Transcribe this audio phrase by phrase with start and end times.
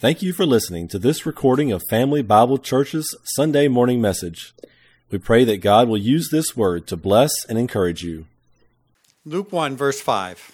[0.00, 4.54] Thank you for listening to this recording of Family Bible Church's Sunday morning message.
[5.10, 8.24] We pray that God will use this word to bless and encourage you.
[9.26, 10.52] Luke 1, verse 5.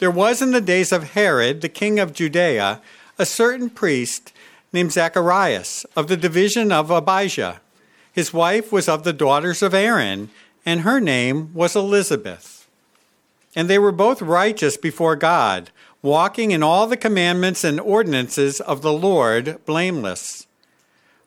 [0.00, 2.82] There was in the days of Herod, the king of Judea,
[3.18, 4.34] a certain priest
[4.70, 7.62] named Zacharias of the division of Abijah.
[8.12, 10.28] His wife was of the daughters of Aaron,
[10.66, 12.68] and her name was Elizabeth.
[13.56, 15.70] And they were both righteous before God
[16.02, 20.46] walking in all the commandments and ordinances of the Lord blameless.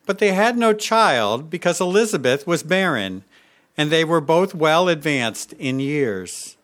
[0.06, 3.24] But they had no child because Elizabeth was barren,
[3.78, 6.58] and they were both well advanced in years.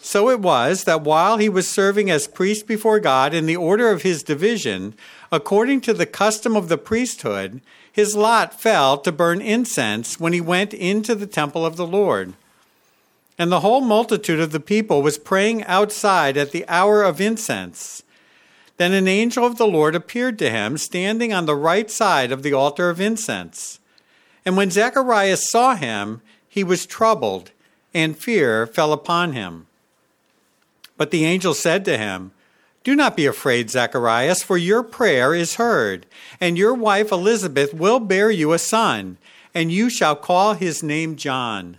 [0.00, 3.90] So it was that while he was serving as priest before God in the order
[3.90, 4.94] of his division,
[5.30, 7.60] according to the custom of the priesthood,
[7.92, 12.34] his lot fell to burn incense when he went into the temple of the Lord.
[13.38, 18.02] And the whole multitude of the people was praying outside at the hour of incense.
[18.78, 22.42] Then an angel of the Lord appeared to him, standing on the right side of
[22.42, 23.78] the altar of incense.
[24.44, 27.52] And when Zacharias saw him, he was troubled,
[27.94, 29.66] and fear fell upon him.
[30.96, 32.32] But the angel said to him,
[32.82, 36.06] Do not be afraid, Zacharias, for your prayer is heard,
[36.40, 39.18] and your wife Elizabeth will bear you a son,
[39.54, 41.78] and you shall call his name John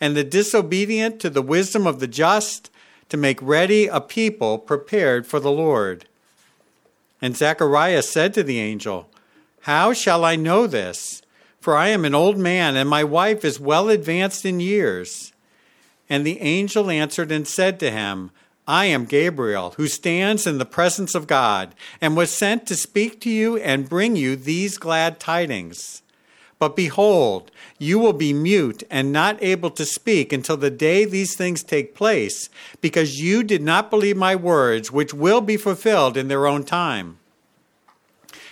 [0.00, 2.70] and the disobedient to the wisdom of the just,
[3.08, 6.06] to make ready a people prepared for the Lord.
[7.22, 9.08] And Zacharias said to the angel,
[9.62, 11.22] How shall I know this?
[11.60, 15.32] For I am an old man, and my wife is well advanced in years.
[16.08, 18.30] And the angel answered and said to him,
[18.68, 23.20] I am Gabriel, who stands in the presence of God, and was sent to speak
[23.20, 26.02] to you and bring you these glad tidings.
[26.58, 31.36] But behold, you will be mute and not able to speak until the day these
[31.36, 32.48] things take place,
[32.80, 37.18] because you did not believe my words, which will be fulfilled in their own time.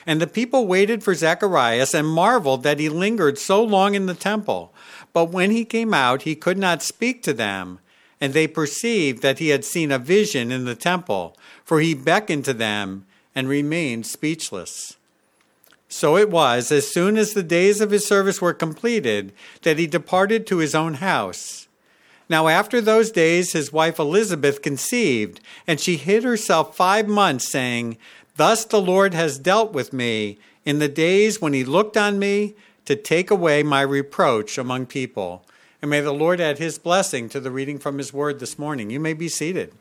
[0.06, 4.14] And the people waited for Zacharias and marveled that he lingered so long in the
[4.14, 4.74] temple.
[5.14, 7.78] But when he came out, he could not speak to them.
[8.20, 12.44] And they perceived that he had seen a vision in the temple, for he beckoned
[12.44, 14.98] to them and remained speechless.
[15.96, 19.32] So it was, as soon as the days of his service were completed,
[19.62, 21.68] that he departed to his own house.
[22.28, 25.38] Now, after those days, his wife Elizabeth conceived,
[25.68, 27.96] and she hid herself five months, saying,
[28.36, 32.54] Thus the Lord has dealt with me in the days when he looked on me
[32.86, 35.46] to take away my reproach among people.
[35.80, 38.90] And may the Lord add his blessing to the reading from his word this morning.
[38.90, 39.72] You may be seated.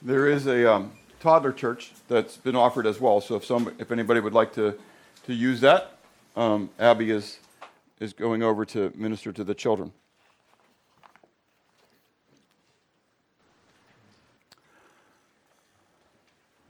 [0.00, 3.20] There is a um, toddler church that's been offered as well.
[3.20, 4.78] So if, some, if anybody would like to
[5.24, 5.98] to use that.
[6.36, 7.38] Um, Abby is,
[8.00, 9.92] is going over to minister to the children.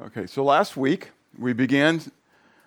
[0.00, 2.00] Okay, so last week we began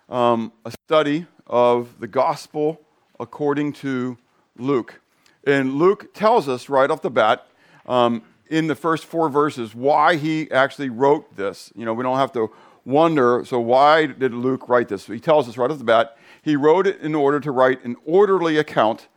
[0.09, 2.79] um, a study of the gospel
[3.19, 4.17] according to
[4.57, 5.02] Luke.
[5.46, 7.46] And Luke tells us right off the bat
[7.85, 11.72] um, in the first four verses why he actually wrote this.
[11.75, 12.52] You know, we don't have to
[12.85, 15.07] wonder so, why did Luke write this?
[15.07, 17.96] He tells us right off the bat he wrote it in order to write an
[18.06, 19.07] orderly account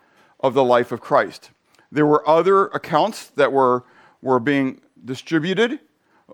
[0.41, 1.51] of the life of Christ.
[1.93, 3.85] There were other accounts that were,
[4.23, 5.81] were being distributed,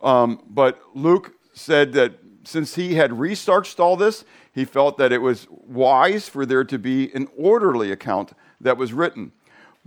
[0.02, 2.14] um, but Luke said that
[2.44, 6.78] since he had researched all this, he felt that it was wise for there to
[6.78, 9.32] be an orderly account that was written.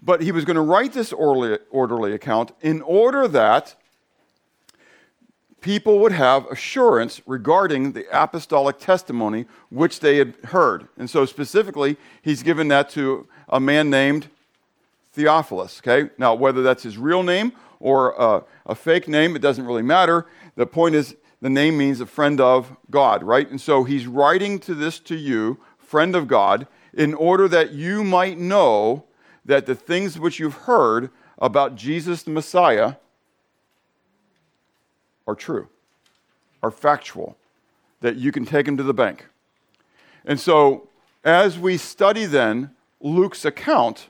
[0.02, 3.76] But he was going to write this orderly, orderly account in order that
[5.62, 10.88] people would have assurance regarding the apostolic testimony which they had heard.
[10.98, 14.28] And so, specifically, he's given that to a man named
[15.14, 15.82] Theophilus.
[15.82, 16.12] Okay?
[16.18, 20.26] Now, whether that's his real name or a, a fake name, it doesn't really matter.
[20.56, 23.50] The point is, the name means a friend of God, right?
[23.50, 28.04] And so, he's writing to this to you, friend of God, in order that you
[28.04, 29.06] might know
[29.46, 31.10] that the things which you've heard
[31.40, 32.96] about Jesus the Messiah
[35.28, 35.68] are true,
[36.64, 37.38] are factual,
[38.02, 39.28] that you can take them to the bank.
[40.26, 40.88] And so,
[41.24, 42.72] as we study then
[43.02, 44.08] Luke's account,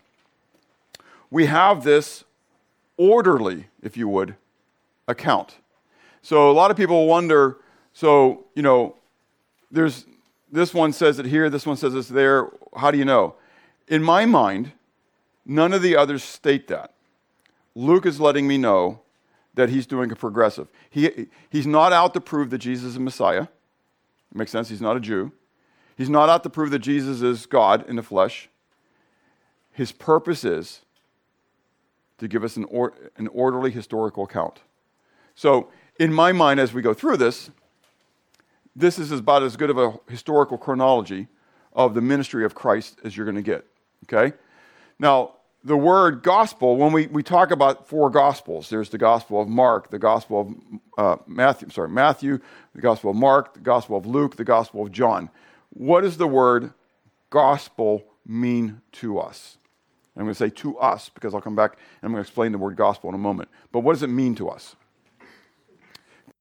[1.30, 2.24] we have this
[2.96, 4.36] orderly, if you would,
[5.08, 5.58] account.
[6.22, 7.58] So, a lot of people wonder
[7.98, 8.96] so, you know,
[9.72, 10.06] there's
[10.52, 12.48] this one says it here, this one says it's there.
[12.76, 13.34] How do you know?
[13.88, 14.72] In my mind,
[15.48, 16.94] none of the others state that.
[17.74, 19.00] Luke is letting me know
[19.58, 20.68] that he's doing a progressive.
[20.90, 23.48] He, he's not out to prove that Jesus is Messiah.
[24.32, 24.70] makes sense?
[24.70, 25.32] He's not a Jew.
[25.98, 28.50] He's not out to prove that Jesus is God in the flesh.
[29.72, 30.82] His purpose is
[32.20, 34.62] to give us an, or, an orderly historical account.
[35.34, 35.70] So,
[36.00, 37.50] in my mind, as we go through this,
[38.76, 41.28] this is about as good of a historical chronology
[41.74, 43.66] of the ministry of Christ as you're going to get.
[44.04, 44.38] Okay?
[45.00, 45.37] Now,
[45.68, 49.90] the word gospel, when we, we talk about four gospels, there's the gospel of Mark,
[49.90, 52.40] the gospel of uh, Matthew, sorry, Matthew,
[52.74, 55.30] the gospel of Mark, the gospel of Luke, the gospel of John.
[55.72, 56.72] What does the word
[57.30, 59.58] gospel mean to us?
[60.16, 62.54] I'm going to say to us because I'll come back and I'm going to explain
[62.54, 63.50] the word gospel in a moment.
[63.74, 64.78] But what does it mean to us?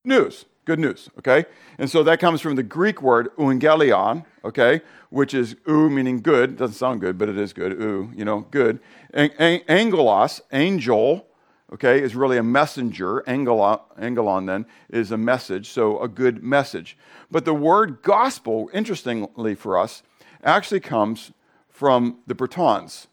[0.05, 0.44] News.
[0.66, 1.44] Good news, okay?
[1.78, 4.80] And so that comes from the Greek word euangelion, okay,
[5.10, 6.56] which is eu meaning good.
[6.56, 7.80] Doesn't sound good, but it is good.
[7.80, 8.80] Eu, you know, good.
[9.14, 11.28] angelos, angel,
[11.72, 13.22] okay, is really a messenger.
[13.28, 16.98] Angelon, angelon then is a message, so a good message.
[17.30, 20.02] But the word gospel, interestingly for us,
[20.42, 21.30] actually comes
[21.70, 23.06] from the Britons.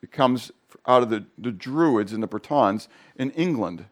[0.00, 0.52] It comes
[0.86, 3.86] out of the, the Druids and the Britons in England.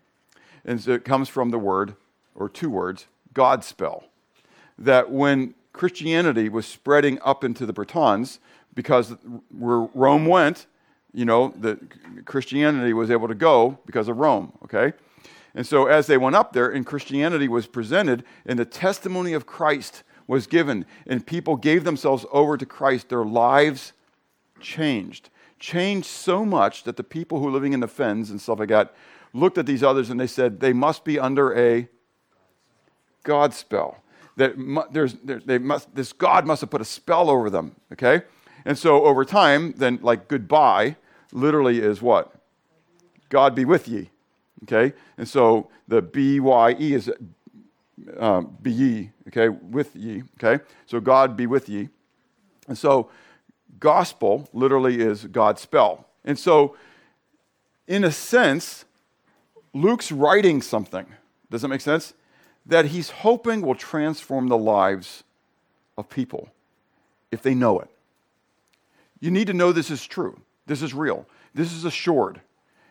[0.65, 1.97] And so it comes from the word
[2.39, 4.05] or two words, Godspell.
[4.79, 8.39] That when Christianity was spreading up into the Britons,
[8.75, 9.15] because
[9.57, 10.67] where Rome went,
[11.13, 11.79] you know, the
[12.25, 14.93] Christianity was able to go because of Rome, okay?
[15.55, 19.47] And so as they went up there and Christianity was presented and the testimony of
[19.47, 23.93] Christ was given and people gave themselves over to Christ, their lives
[24.61, 25.31] changed.
[25.59, 28.69] Changed so much that the people who were living in the fens and stuff like
[28.69, 28.95] that
[29.33, 31.89] looked at these others and they said, they must be under a
[33.23, 34.03] God spell.
[34.37, 34.55] That
[34.93, 38.23] there's, they must, this God must have put a spell over them, okay?
[38.65, 40.97] And so over time, then, like goodbye
[41.33, 42.33] literally is what?
[43.29, 44.11] God be with ye,
[44.65, 44.95] okay?
[45.17, 47.11] And so the B Y E is
[48.17, 50.63] um, be ye, okay, with ye, okay?
[50.87, 51.89] So God be with ye.
[52.69, 53.11] And so
[53.81, 56.07] gospel literally is God's spell.
[56.25, 56.77] And so,
[57.87, 58.85] in a sense,
[59.73, 61.07] Luke's writing something.
[61.51, 62.15] Does that make sense?
[62.69, 65.25] That he's hoping will transform the lives
[65.97, 66.51] of people
[67.33, 67.91] if they know it.
[69.21, 70.41] You need to know this is true.
[70.67, 71.27] This is real.
[71.55, 72.41] This is assured.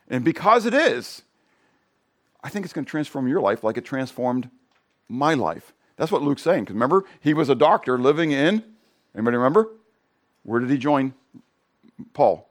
[0.10, 1.22] And because it is,
[2.44, 4.50] I think it's going to transform your life like it transformed
[5.08, 5.74] my life.
[5.96, 6.64] That's what Luke's saying.
[6.64, 8.64] Because remember, he was a doctor living in,
[9.16, 9.70] anybody remember?
[10.44, 11.14] Where did he join
[12.14, 12.50] Paul?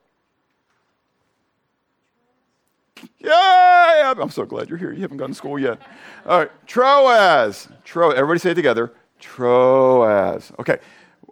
[3.18, 4.92] Yeah, I'm so glad you're here.
[4.92, 5.80] You haven't gone to school yet.
[6.24, 7.68] All right, Troas.
[7.84, 8.10] Tro.
[8.10, 8.92] Everybody say it together.
[9.20, 10.52] Troas.
[10.58, 10.78] Okay.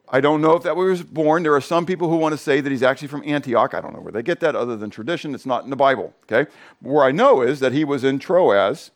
[0.08, 1.43] I don't know if that was born.
[1.43, 3.75] There are some people who want to say that he's actually from Antioch.
[3.75, 5.34] I don't know where they get that other than tradition.
[5.34, 6.14] It's not in the Bible.
[6.31, 6.50] Okay.
[6.81, 8.90] Where I know is that he was in Troas,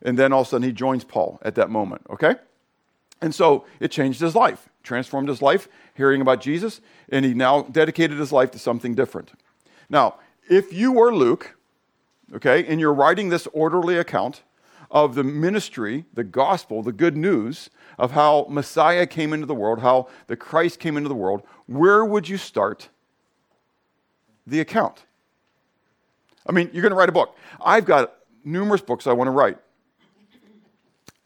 [0.00, 2.02] and then all of a sudden he joins Paul at that moment.
[2.08, 2.36] Okay.
[3.20, 7.62] And so it changed his life, transformed his life, hearing about Jesus, and he now
[7.62, 9.32] dedicated his life to something different.
[9.90, 10.14] Now,
[10.48, 11.56] if you were Luke,
[12.34, 14.42] okay, and you're writing this orderly account
[14.90, 19.80] of the ministry, the gospel, the good news of how Messiah came into the world,
[19.80, 22.88] how the Christ came into the world, where would you start
[24.46, 25.04] the account?
[26.46, 27.36] I mean, you're going to write a book.
[27.60, 28.14] I've got
[28.44, 29.58] numerous books I want to write.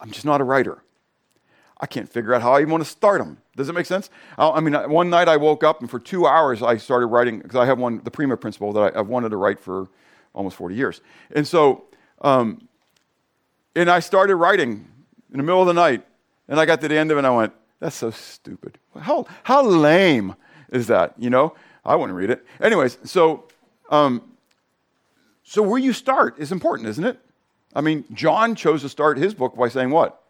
[0.00, 0.82] I'm just not a writer.
[1.80, 3.38] I can't figure out how I even want to start them.
[3.56, 4.10] Does it make sense?
[4.38, 7.56] I mean, one night I woke up and for two hours I started writing because
[7.56, 9.88] I have one, the Prima Principle that I, have wanted to write for
[10.34, 11.00] almost 40 years.
[11.34, 11.84] And so,
[12.20, 12.68] um,
[13.74, 14.88] and I started writing
[15.30, 16.04] in the middle of the night,
[16.48, 18.78] and I got to the end of it, and I went, that's so stupid.
[18.98, 20.36] How, how lame
[20.70, 21.14] is that?
[21.18, 22.44] You know, I wouldn't read it.
[22.60, 23.48] Anyways, so,
[23.90, 24.22] um,
[25.42, 27.18] so where you start is important, isn't it?
[27.74, 30.22] I mean, John chose to start his book by saying what?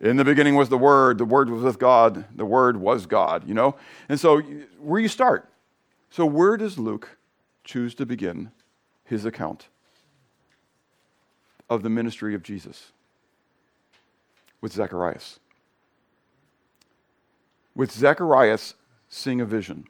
[0.00, 3.46] In the beginning was the Word, the Word was with God, the Word was God,
[3.46, 3.76] you know?
[4.08, 4.40] And so,
[4.78, 5.50] where you start?
[6.10, 7.18] So, where does Luke
[7.64, 8.50] choose to begin
[9.08, 9.68] his account
[11.70, 12.92] of the ministry of Jesus
[14.60, 15.40] with Zacharias.
[17.74, 18.74] With Zacharias
[19.08, 19.84] seeing a vision.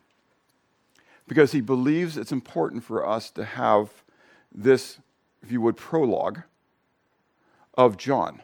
[1.26, 3.90] Because he believes it's important for us to have
[4.54, 4.98] this,
[5.42, 6.42] if you would, prologue
[7.74, 8.42] of John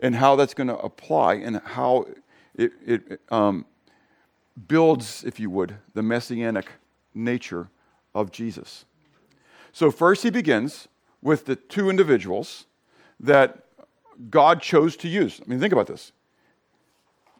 [0.00, 2.06] and how that's going to apply and how
[2.54, 3.66] it, it um,
[4.66, 6.68] builds, if you would, the messianic
[7.14, 7.68] nature
[8.14, 8.84] of Jesus.
[9.78, 10.88] So, first, he begins
[11.22, 12.66] with the two individuals
[13.20, 13.62] that
[14.28, 15.40] God chose to use.
[15.40, 16.10] I mean, think about this.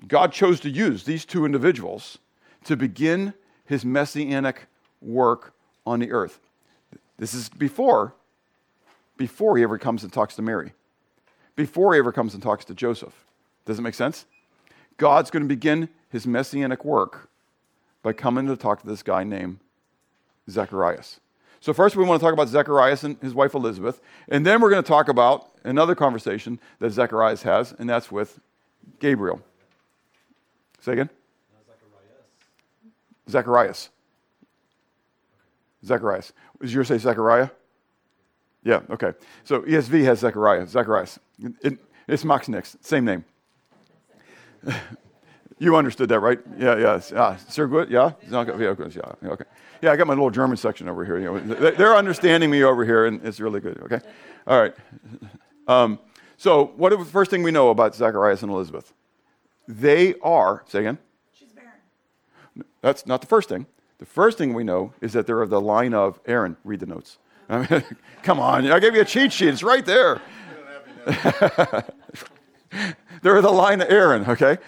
[0.07, 2.18] God chose to use these two individuals
[2.62, 4.66] to begin his messianic
[5.00, 5.52] work
[5.85, 6.38] on the earth.
[7.16, 8.14] This is before,
[9.16, 10.75] before he ever comes and talks to Mary,
[11.57, 13.25] before he ever comes and talks to Joseph.
[13.64, 14.26] Does it make sense?
[14.97, 17.30] God's going to begin his messianic work
[18.00, 19.59] by coming to talk to this guy named
[20.49, 21.18] Zacharias.
[21.60, 24.70] So, first, we want to talk about Zacharias and his wife Elizabeth, and then we're
[24.70, 28.38] going to talk about another conversation that Zacharias has, and that's with
[29.00, 29.40] Gabriel.
[30.80, 31.10] Say again?
[33.28, 33.28] Zacharias.
[33.28, 33.90] Zacharias.
[35.84, 36.32] Zacharias.
[36.60, 37.50] Is yours say Zechariah?
[38.64, 39.12] Yeah, okay.
[39.44, 40.66] So ESV has Zechariah.
[40.66, 41.18] Zacharias.
[41.62, 43.24] It, it's Max Nix, same name.
[45.58, 46.38] you understood that, right?
[46.56, 47.00] Yeah, yeah.
[47.16, 47.90] Ah, Sir Good?
[47.90, 48.12] Yeah?
[48.30, 48.44] Yeah,
[49.22, 49.44] yeah, okay.
[49.82, 51.18] Yeah, I got my little German section over here.
[51.18, 54.00] You know, they're understanding me over here, and it's really good, okay?
[54.46, 54.74] All right.
[55.68, 55.98] Um,
[56.38, 58.94] so, what is the first thing we know about Zacharias and Elizabeth?
[59.66, 60.96] They are, say again?
[61.34, 62.64] She's barren.
[62.80, 63.66] That's not the first thing.
[63.98, 66.56] The first thing we know is that they're of the line of Aaron.
[66.64, 67.18] Read the notes.
[68.22, 69.48] come on, I gave you a cheat sheet.
[69.48, 70.22] It's right there.
[73.22, 74.58] they're the line of Aaron, okay?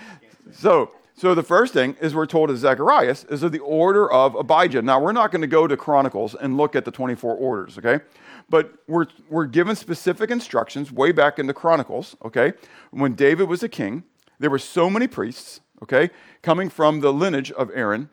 [0.53, 4.35] So, so the first thing is we're told of Zacharias is of the order of
[4.35, 4.83] Abijah.
[4.83, 8.03] Now, we're not going to go to Chronicles and look at the 24 orders, okay?
[8.49, 12.55] But we're, we're given specific instructions way back in the Chronicles, okay?
[12.91, 14.05] When David was a king,
[14.39, 16.11] there were so many priests, okay,
[16.43, 18.09] coming from the lineage of Aaron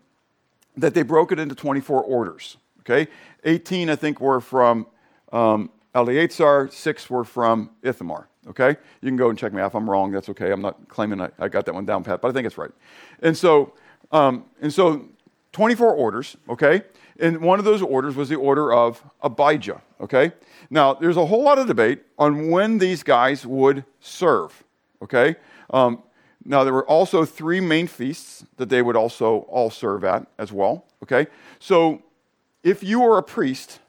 [0.75, 2.57] that they broke it into 24 orders.
[2.81, 3.09] Okay,
[3.43, 4.87] 18 I think were from
[5.33, 8.29] um, Eleazar, six were from Ithamar.
[8.49, 8.69] Okay,
[9.01, 10.11] you can go and check me out if I'm wrong.
[10.11, 10.51] That's okay.
[10.51, 12.71] I'm not claiming I, I got that one down pat, but I think it's right.
[13.21, 13.73] And so,
[14.11, 15.09] um, and so,
[15.51, 16.37] 24 orders.
[16.49, 16.83] Okay,
[17.19, 19.81] and one of those orders was the order of Abijah.
[19.99, 20.31] Okay,
[20.69, 24.63] now there's a whole lot of debate on when these guys would serve.
[25.01, 25.35] Okay,
[25.71, 26.01] um,
[26.47, 30.53] now, there were also three main feasts that they would also all serve at as
[30.53, 30.85] well.
[31.03, 31.27] Okay?
[31.59, 32.01] So,
[32.63, 33.79] if you were a priest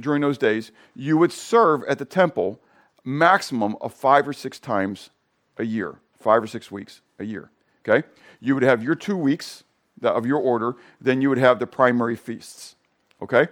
[0.00, 2.60] during those days, you would serve at the temple
[3.04, 5.10] maximum of five or six times
[5.56, 7.50] a year, five or six weeks a year.
[7.86, 8.06] Okay?
[8.40, 9.64] You would have your two weeks
[10.02, 12.76] of your order, then you would have the primary feasts.
[13.20, 13.48] Okay?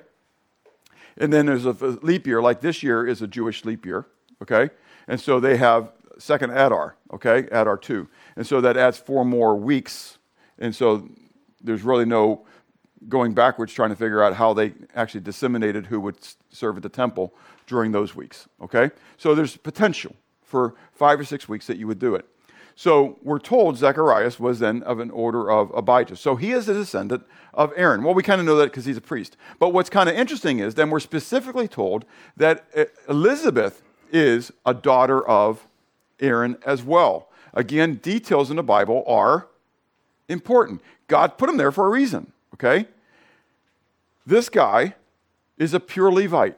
[1.16, 1.72] And then there's a
[2.02, 4.06] leap year, like this year is a Jewish leap year.
[4.42, 4.70] Okay?
[5.08, 7.46] And so they have second Adar, okay?
[7.50, 8.08] Adar 2.
[8.36, 10.18] And so that adds four more weeks.
[10.58, 11.08] And so
[11.62, 12.46] there's really no
[13.08, 16.16] going backwards trying to figure out how they actually disseminated who would
[16.50, 17.34] serve at the temple
[17.66, 18.90] during those weeks, okay?
[19.16, 22.26] So there's potential for five or six weeks that you would do it.
[22.78, 26.16] So we're told Zacharias was then of an order of Abijah.
[26.16, 27.24] So he is a descendant
[27.54, 28.02] of Aaron.
[28.02, 29.36] Well, we kind of know that because he's a priest.
[29.58, 32.04] But what's kind of interesting is then we're specifically told
[32.36, 32.66] that
[33.08, 35.66] Elizabeth is a daughter of
[36.20, 37.30] Aaron as well.
[37.54, 39.48] Again, details in the Bible are
[40.28, 40.82] important.
[41.08, 42.88] God put them there for a reason, okay?
[44.26, 44.94] This guy
[45.56, 46.56] is a pure Levite,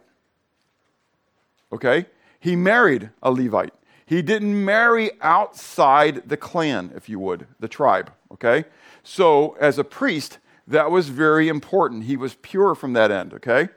[1.73, 2.07] okay?
[2.41, 3.75] He married a Levite.
[4.07, 8.65] He didn't marry outside the clan, if you would, the tribe, okay?
[9.03, 12.05] So, as a priest, that was very important.
[12.05, 13.69] He was pure from that end, okay?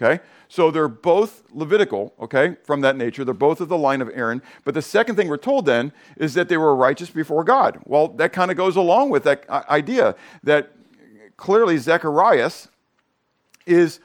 [0.00, 0.22] Okay?
[0.48, 3.24] So they're both Levitical, okay, from that nature.
[3.24, 4.40] They're both of the line of Aaron.
[4.64, 7.80] But the second thing we're told then is that they were righteous before God.
[7.84, 10.72] Well, that kind of goes along with that uh, idea that
[11.38, 12.68] clearly Zacharias
[13.64, 14.00] is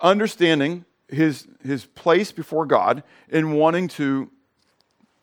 [0.00, 4.30] understanding his, his place before God and wanting to,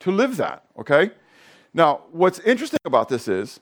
[0.00, 1.12] to live that, okay?
[1.72, 3.60] Now, what's interesting about this is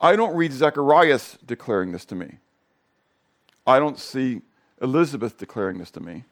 [0.00, 2.38] I don't read Zacharias declaring this to me.
[3.66, 4.42] I don't see
[4.82, 6.24] Elizabeth declaring this to me.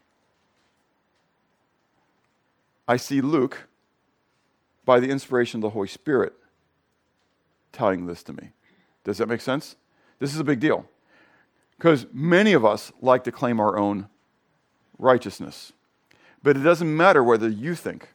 [2.88, 3.68] I see Luke,
[4.84, 6.34] by the inspiration of the Holy Spirit,
[7.72, 8.50] telling this to me.
[9.04, 9.76] Does that make sense?
[10.18, 10.86] This is a big deal.
[11.76, 14.08] Because many of us like to claim our own
[14.98, 15.72] righteousness.
[16.42, 18.08] But it doesn't matter whether you think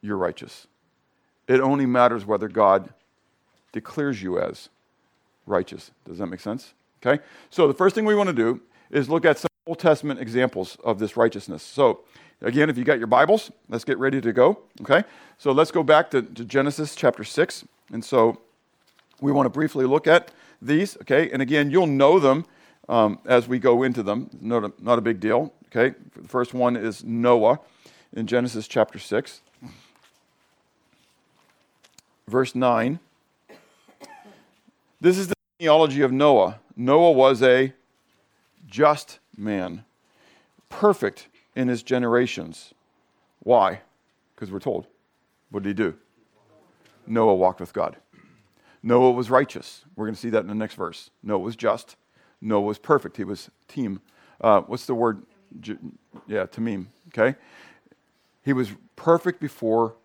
[0.00, 0.66] you're righteous,
[1.48, 2.92] it only matters whether God
[3.72, 4.68] declares you as
[5.46, 5.90] righteous.
[6.04, 6.74] Does that make sense?
[7.04, 7.22] Okay?
[7.50, 8.60] So the first thing we want to do
[8.90, 11.62] is look at some Old Testament examples of this righteousness.
[11.62, 12.00] So,
[12.40, 14.60] again, if you got your Bibles, let's get ready to go.
[14.82, 15.02] Okay?
[15.38, 17.64] So let's go back to, to Genesis chapter 6.
[17.92, 18.40] And so
[19.20, 20.30] we want to briefly look at
[20.60, 20.96] these.
[21.02, 21.30] Okay?
[21.30, 22.44] And again, you'll know them
[22.88, 24.30] um, as we go into them.
[24.40, 25.52] Not a, not a big deal.
[25.66, 25.94] Okay?
[26.14, 27.60] The first one is Noah
[28.12, 29.40] in Genesis chapter 6.
[32.28, 32.98] Verse 9.
[35.00, 36.58] This is the genealogy of Noah.
[36.76, 37.72] Noah was a
[38.66, 39.84] just man,
[40.68, 42.74] perfect in his generations.
[43.40, 43.80] Why?
[44.34, 44.86] Because we're told.
[45.50, 45.94] What did he do?
[47.06, 47.96] Noah walked with God.
[48.86, 49.84] Noah was righteous.
[49.96, 51.10] We're going to see that in the next verse.
[51.20, 51.96] Noah was just.
[52.40, 53.16] Noah was perfect.
[53.16, 54.00] He was team.
[54.40, 55.22] Uh, what's the word?
[56.28, 56.86] Yeah, tamim.
[57.08, 57.36] Okay?
[58.44, 59.96] He was perfect before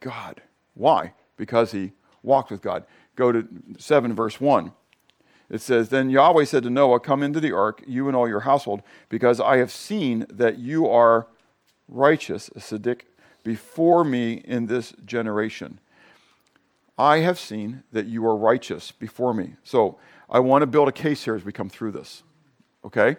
[0.00, 0.40] God.
[0.72, 1.12] Why?
[1.36, 2.84] Because he walked with God.
[3.14, 3.46] Go to
[3.76, 4.72] 7, verse 1.
[5.50, 8.40] It says, Then Yahweh said to Noah, Come into the ark, you and all your
[8.40, 11.26] household, because I have seen that you are
[11.88, 13.02] righteous, Siddiq,
[13.44, 15.78] before me in this generation.
[16.98, 19.54] I have seen that you are righteous before me.
[19.62, 22.24] So I want to build a case here as we come through this.
[22.84, 23.16] Okay?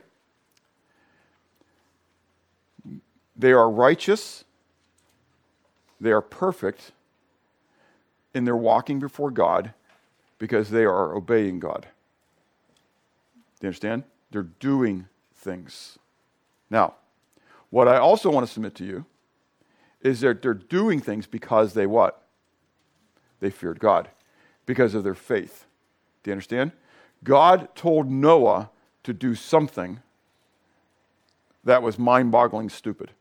[3.35, 4.43] They are righteous,
[6.01, 6.91] they are perfect,
[8.33, 9.73] in they're walking before God
[10.37, 11.87] because they are obeying God.
[13.59, 14.03] Do you understand?
[14.31, 15.97] They're doing things.
[16.69, 16.95] Now,
[17.69, 19.05] what I also want to submit to you
[20.01, 22.23] is that they're doing things because they what?
[23.39, 24.09] They feared God,
[24.65, 25.65] because of their faith.
[26.23, 26.71] Do you understand?
[27.23, 28.69] God told Noah
[29.03, 29.99] to do something
[31.63, 33.11] that was mind boggling stupid.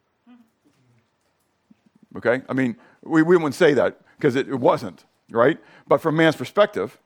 [2.16, 2.42] Okay?
[2.48, 5.58] I mean, we, we wouldn't say that because it, it wasn't, right?
[5.86, 6.98] But from man's perspective,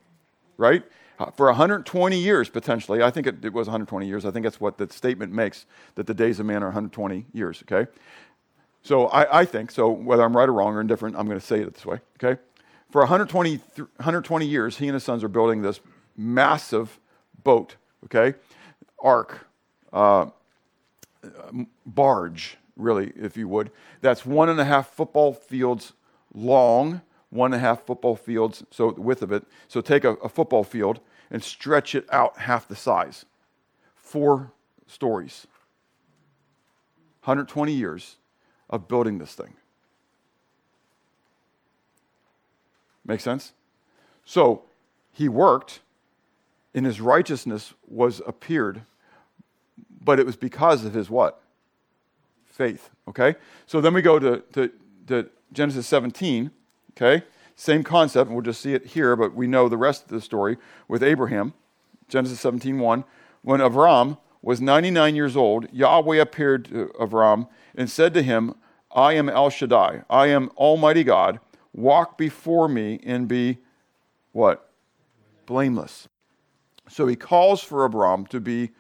[0.56, 0.84] right?
[1.18, 4.24] Uh, for 120 years, potentially, I think it, it was 120 years.
[4.24, 7.62] I think that's what the statement makes that the days of man are 120 years,
[7.62, 7.90] okay?
[8.82, 11.46] So I, I think, so whether I'm right or wrong or indifferent, I'm going to
[11.46, 12.40] say it this way, okay?
[12.92, 15.80] For 120, 120 years, he and his sons are building this
[16.14, 17.00] massive
[17.42, 18.36] boat, okay?
[19.02, 19.46] Ark,
[19.94, 20.26] uh,
[21.86, 23.70] barge, really, if you would.
[24.02, 25.94] That's one and a half football fields
[26.34, 29.44] long, one and a half football fields, so the width of it.
[29.68, 33.24] So take a, a football field and stretch it out half the size.
[33.94, 34.52] Four
[34.86, 35.46] stories.
[37.24, 38.16] 120 years
[38.68, 39.54] of building this thing.
[43.04, 43.52] Make sense?
[44.24, 44.62] So
[45.12, 45.80] he worked,
[46.74, 48.82] and his righteousness was appeared,
[50.00, 51.40] but it was because of his what?
[52.46, 52.90] Faith.
[53.08, 53.36] Okay?
[53.66, 54.70] So then we go to, to,
[55.08, 56.50] to Genesis 17.
[56.96, 57.24] Okay?
[57.56, 60.20] Same concept, and we'll just see it here, but we know the rest of the
[60.20, 60.56] story
[60.88, 61.54] with Abraham.
[62.08, 63.04] Genesis 17 1.
[63.42, 68.54] When Avram was 99 years old, Yahweh appeared to Avram and said to him,
[68.94, 70.02] I am El Shaddai.
[70.10, 71.40] I am Almighty God.
[71.72, 73.58] Walk before me and be
[74.32, 74.70] what?
[75.46, 76.08] Blameless.
[76.88, 78.70] So he calls for Abram to be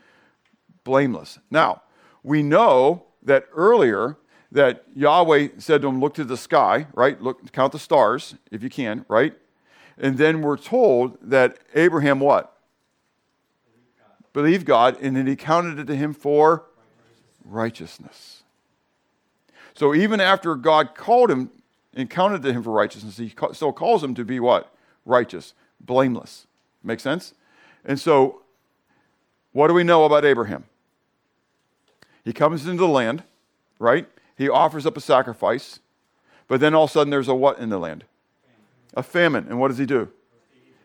[0.84, 1.38] blameless.
[1.50, 1.82] Now,
[2.22, 4.16] we know that earlier
[4.50, 7.20] that Yahweh said to him, Look to the sky, right?
[7.20, 9.34] Look, count the stars if you can, right?
[9.96, 12.56] And then we're told that Abraham what?
[14.32, 16.64] Believed God, and then he counted it to him for
[17.44, 18.42] righteousness.
[19.74, 21.50] So even after God called him
[21.94, 24.74] and counted to him for righteousness, he still calls him to be what?
[25.04, 26.46] Righteous, blameless.
[26.82, 27.34] Make sense?
[27.84, 28.42] And so,
[29.52, 30.64] what do we know about Abraham?
[32.24, 33.24] He comes into the land,
[33.78, 34.08] right?
[34.36, 35.80] He offers up a sacrifice,
[36.48, 38.04] but then all of a sudden there's a what in the land?
[38.94, 39.46] A famine.
[39.48, 40.10] And what does he do?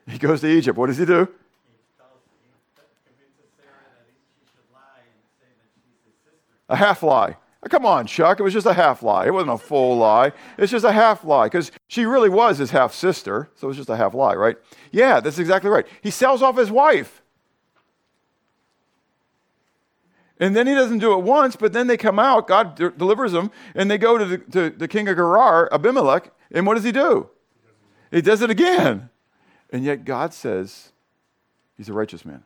[0.07, 0.77] He goes to Egypt.
[0.77, 1.27] What does he do?
[6.69, 7.37] A half lie.
[7.63, 8.39] Uh, come on, Chuck.
[8.39, 9.25] It was just a half lie.
[9.25, 10.31] It wasn't a full lie.
[10.57, 13.49] It's just a half lie because she really was his half sister.
[13.55, 14.57] So it was just a half lie, right?
[14.91, 15.87] Yeah, that's exactly right.
[16.01, 17.21] He sells off his wife.
[20.39, 23.31] And then he doesn't do it once, but then they come out, God de- delivers
[23.31, 26.83] them, and they go to the, to the king of Gerar, Abimelech, and what does
[26.83, 27.29] he do?
[28.11, 29.09] He does it again.
[29.71, 30.91] And yet God says
[31.75, 32.43] he's a righteous man.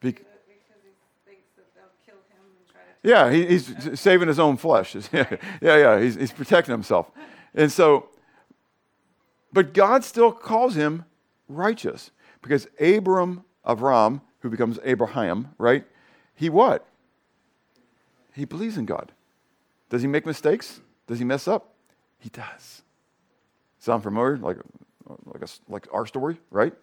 [0.00, 0.12] Be-
[3.06, 4.96] yeah, he, he's saving his own flesh.
[5.12, 7.08] yeah, yeah, he's, he's protecting himself.
[7.54, 8.08] And so,
[9.52, 11.04] but God still calls him
[11.48, 12.10] righteous
[12.42, 15.84] because Abram, Avram, who becomes Abraham, right?
[16.34, 16.84] He what?
[18.34, 19.12] He believes in God.
[19.88, 20.80] Does he make mistakes?
[21.06, 21.74] Does he mess up?
[22.18, 22.82] He does.
[23.78, 24.36] Sound familiar?
[24.36, 24.56] Like,
[25.24, 26.74] like, a, like our story, right?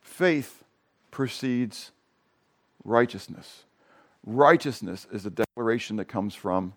[0.00, 0.62] Faith
[1.10, 1.90] precedes
[2.84, 3.64] righteousness.
[4.24, 6.74] Righteousness is a declaration that comes from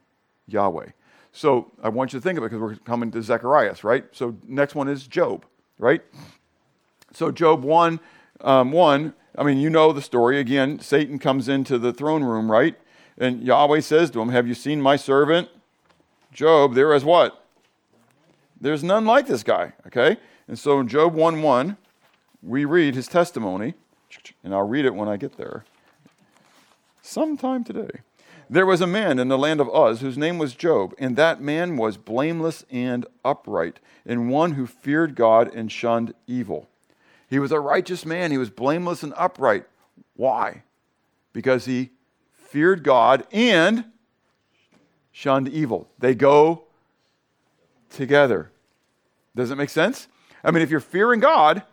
[0.48, 0.90] Yahweh.
[1.32, 4.06] So I want you to think of it because we're coming to Zechariah, right?
[4.12, 5.46] So next one is Job,
[5.78, 6.02] right?
[7.12, 8.00] So Job 1,
[8.42, 10.40] um, 1, I mean, you know the story.
[10.40, 12.76] Again, Satan comes into the throne room, right?
[13.18, 15.50] And Yahweh says to him, Have you seen my servant
[16.32, 16.76] Job?
[16.76, 17.46] There is what?
[18.62, 20.18] There's none like this guy, okay?
[20.48, 21.78] And so in Job 1 1,
[22.44, 23.74] we read his testimony,
[24.44, 25.66] and I'll read it when I get there
[27.04, 28.00] sometime today.
[28.50, 31.42] There was a man in the land of Uz whose name was Job, and that
[31.42, 36.68] man was blameless and upright, and one who feared God and shunned evil.
[37.30, 38.32] He was a righteous man.
[38.32, 39.66] He was blameless and upright.
[40.16, 40.64] Why?
[41.32, 41.92] Because he
[42.32, 43.86] feared God and
[45.12, 45.88] shunned evil.
[46.00, 46.66] They go
[47.90, 48.52] together.
[49.36, 50.08] Does it make sense?
[50.44, 51.64] I mean, if you're fearing God,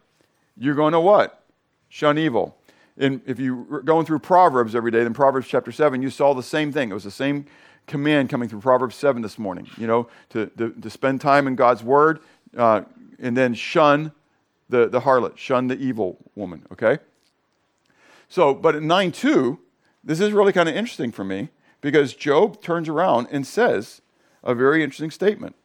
[0.56, 1.42] you're going to what?
[1.88, 2.56] Shun evil.
[2.96, 6.42] And if you're going through Proverbs every day, then Proverbs chapter 7, you saw the
[6.42, 6.90] same thing.
[6.90, 7.46] It was the same
[7.86, 11.56] command coming through Proverbs 7 this morning, you know, to, to, to spend time in
[11.56, 12.20] God's word
[12.56, 12.82] uh,
[13.18, 14.12] and then shun
[14.68, 16.98] the, the harlot, shun the evil woman, okay?
[18.28, 19.58] So, but at 9 2,
[20.04, 21.48] this is really kind of interesting for me
[21.80, 24.00] because Job turns around and says
[24.42, 25.56] a very interesting statement.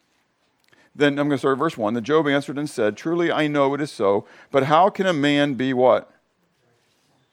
[0.96, 1.94] Then I'm going to start at verse 1.
[1.94, 5.14] Then Job answered and said, Truly I know it is so, but how can a
[5.14, 6.12] man be what?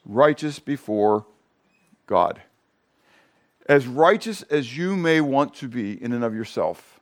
[0.04, 1.26] Righteous before
[2.06, 2.42] God.
[3.66, 7.00] As righteous as you may want to be in and of yourself,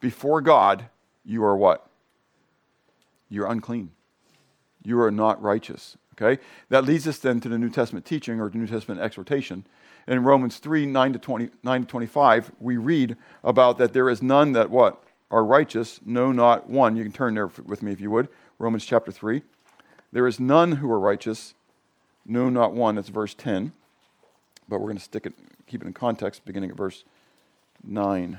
[0.00, 0.86] before God,
[1.24, 1.86] you are what?
[3.28, 3.90] You're unclean.
[4.82, 5.96] You are not righteous.
[6.14, 6.42] Okay?
[6.68, 9.64] That leads us then to the New Testament teaching or the New Testament exhortation.
[10.06, 14.22] In Romans 3 9 to, 20, 9 to 25, we read about that there is
[14.22, 15.02] none that what?
[15.30, 16.96] Are righteous, no, not one.
[16.96, 18.28] You can turn there with me if you would.
[18.58, 19.42] Romans chapter 3.
[20.12, 21.54] There is none who are righteous,
[22.24, 22.94] no, not one.
[22.94, 23.72] That's verse 10.
[24.68, 25.34] But we're going to stick it,
[25.66, 27.04] keep it in context, beginning at verse
[27.84, 28.38] 9.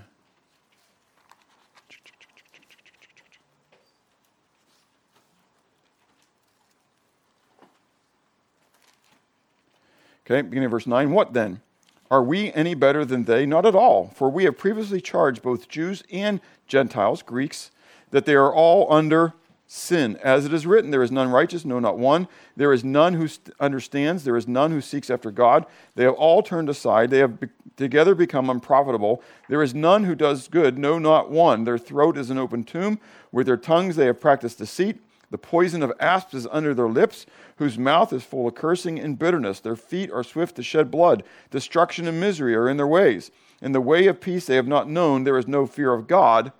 [10.26, 11.12] Okay, beginning of verse 9.
[11.12, 11.62] What then?
[12.10, 13.46] Are we any better than they?
[13.46, 14.12] Not at all.
[14.16, 17.72] For we have previously charged both Jews and Gentiles, Greeks,
[18.12, 19.34] that they are all under
[19.74, 20.18] sin.
[20.22, 22.28] As it is written, there is none righteous, no, not one.
[22.56, 24.24] There is none who st- understands.
[24.24, 25.66] There is none who seeks after God.
[25.96, 27.10] They have all turned aside.
[27.10, 29.24] They have be- together become unprofitable.
[29.50, 31.64] There is none who does good, no, not one.
[31.64, 33.00] Their throat is an open tomb.
[33.32, 35.02] With their tongues they have practiced deceit.
[35.32, 39.18] The poison of asps is under their lips, whose mouth is full of cursing and
[39.18, 39.60] bitterness.
[39.60, 41.24] Their feet are swift to shed blood.
[41.50, 43.32] Destruction and misery are in their ways.
[43.60, 45.24] In the way of peace they have not known.
[45.24, 46.52] There is no fear of God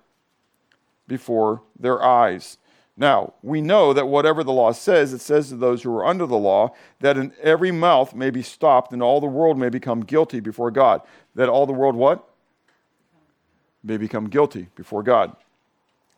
[1.06, 2.58] before their eyes.
[2.96, 6.26] Now, we know that whatever the law says, it says to those who are under
[6.26, 10.02] the law that in every mouth may be stopped and all the world may become
[10.02, 11.02] guilty before God.
[11.34, 12.24] That all the world what?
[13.82, 15.34] May become guilty before God.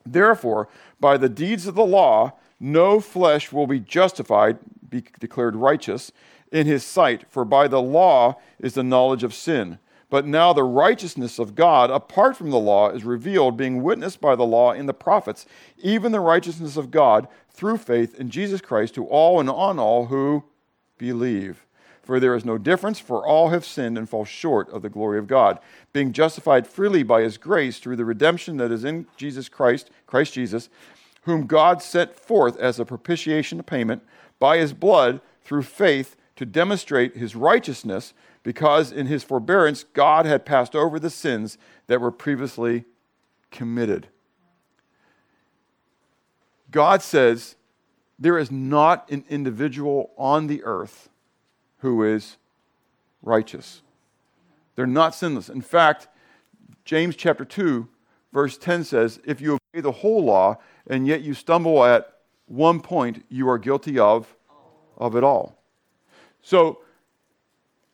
[0.05, 0.69] Therefore,
[1.01, 4.59] by the deeds of the law, no flesh will be justified,
[4.89, 6.13] be declared righteous
[6.53, 9.79] in his sight, for by the law is the knowledge of sin.
[10.09, 14.37] But now the righteousness of God, apart from the law, is revealed, being witnessed by
[14.37, 15.47] the law in the prophets,
[15.79, 20.07] even the righteousness of God through faith in Jesus Christ to all and on all
[20.07, 20.45] who
[20.97, 21.67] believe.
[22.03, 25.19] For there is no difference, for all have sinned and fall short of the glory
[25.19, 25.59] of God,
[25.93, 30.35] being justified freely by his grace through the redemption that is in Jesus Christ, Christ
[30.35, 30.69] Jesus
[31.27, 34.03] whom God set forth as a propitiation payment
[34.39, 38.15] by his blood through faith to demonstrate his righteousness,
[38.47, 42.85] because in his forbearance God had passed over the sins that were previously
[43.51, 44.07] committed.
[46.71, 47.57] God says
[48.21, 51.09] there is not an individual on the earth
[51.79, 52.37] who is
[53.21, 53.83] righteous.
[54.77, 55.49] They're not sinless.
[55.49, 56.07] In fact,
[56.85, 57.89] James chapter 2,
[58.33, 62.79] verse 10 says, If you obey the whole law, and yet you stumble at one
[62.79, 64.37] point, you are guilty of,
[64.97, 65.61] of it all.
[66.43, 66.79] So,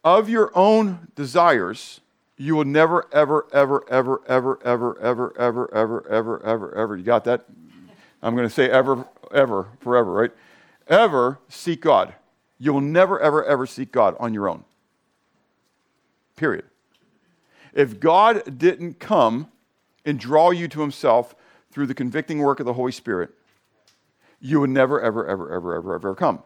[0.05, 2.01] of your own desires,
[2.37, 6.97] you will never, ever, ever, ever, ever, ever, ever, ever, ever, ever, ever, ever.
[6.97, 7.45] You got that?
[8.23, 10.31] I'm going to say ever, ever, forever, right?
[10.89, 12.15] Ever seek God.
[12.59, 14.65] You'll never, ever, ever seek God on your own.
[16.37, 16.65] Period.
[17.73, 19.51] If God didn't come
[20.05, 21.35] and draw you to Himself
[21.71, 23.31] through the convicting work of the Holy Spirit,
[24.41, 26.43] you would never, ever, ever, ever, ever, ever come.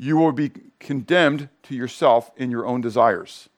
[0.00, 3.48] You will be condemned to yourself in your own desires.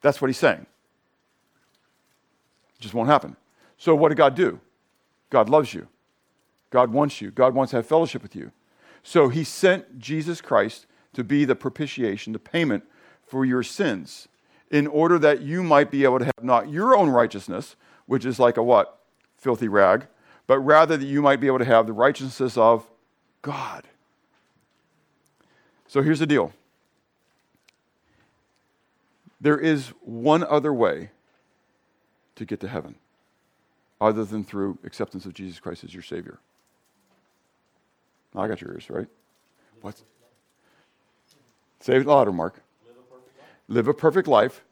[0.00, 0.64] That's what he's saying.
[2.74, 3.36] It just won't happen.
[3.76, 4.60] So, what did God do?
[5.28, 5.88] God loves you.
[6.70, 7.30] God wants you.
[7.30, 8.50] God wants to have fellowship with you.
[9.02, 12.84] So, he sent Jesus Christ to be the propitiation, the payment
[13.22, 14.26] for your sins,
[14.70, 18.38] in order that you might be able to have not your own righteousness, which is
[18.38, 19.00] like a what?
[19.36, 20.06] Filthy rag,
[20.46, 22.90] but rather that you might be able to have the righteousness of
[23.42, 23.84] God.
[25.90, 26.52] So here's the deal
[29.40, 31.10] there is one other way
[32.36, 32.94] to get to heaven
[34.00, 36.38] other than through acceptance of Jesus Christ as your Savior.
[38.36, 39.08] I got your ears, right?
[39.80, 40.00] What?
[41.80, 42.62] Say it louder, Mark.
[43.66, 44.62] live a perfect life.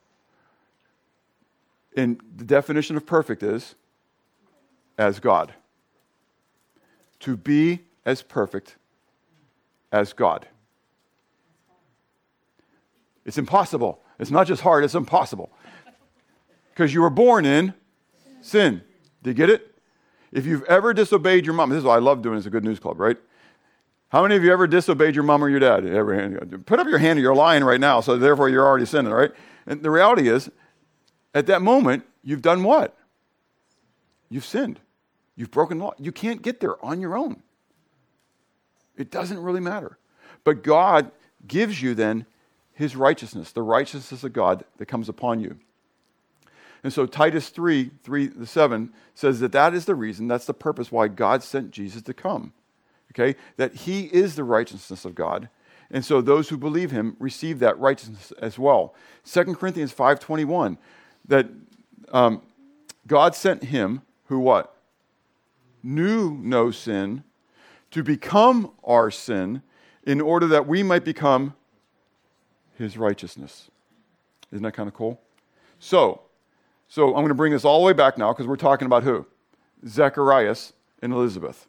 [1.96, 3.74] And the definition of perfect is
[4.96, 5.52] as God.
[7.20, 8.76] To be as perfect
[9.90, 10.46] as God.
[13.28, 14.00] It's impossible.
[14.18, 15.52] It's not just hard, it's impossible.
[16.72, 17.74] Because you were born in
[18.40, 18.80] sin.
[19.22, 19.74] Do you get it?
[20.32, 22.64] If you've ever disobeyed your mom, this is what I love doing as a good
[22.64, 23.18] news club, right?
[24.08, 25.82] How many of you ever disobeyed your mom or your dad?
[26.64, 29.32] Put up your hand, you're lying right now, so therefore you're already sinning, right?
[29.66, 30.50] And the reality is,
[31.34, 32.96] at that moment, you've done what?
[34.30, 34.80] You've sinned.
[35.36, 35.92] You've broken law.
[35.98, 37.42] You can't get there on your own.
[38.96, 39.98] It doesn't really matter.
[40.44, 41.10] But God
[41.46, 42.24] gives you then
[42.78, 45.58] his righteousness, the righteousness of God that comes upon you.
[46.84, 50.54] And so Titus 3, 3 the 7 says that that is the reason, that's the
[50.54, 52.52] purpose why God sent Jesus to come.
[53.10, 53.36] Okay?
[53.56, 55.48] That he is the righteousness of God.
[55.90, 58.94] And so those who believe him receive that righteousness as well.
[59.24, 60.78] 2 Corinthians 5.21,
[61.26, 61.48] that
[62.12, 62.42] um,
[63.08, 64.72] God sent him who what?
[65.82, 67.24] Knew no sin
[67.90, 69.62] to become our sin
[70.04, 71.54] in order that we might become
[72.78, 73.70] his righteousness.
[74.52, 75.20] Isn't that kind of cool?
[75.80, 76.22] So,
[76.88, 79.02] so I'm going to bring this all the way back now because we're talking about
[79.02, 79.26] who?
[79.86, 81.66] Zacharias and Elizabeth.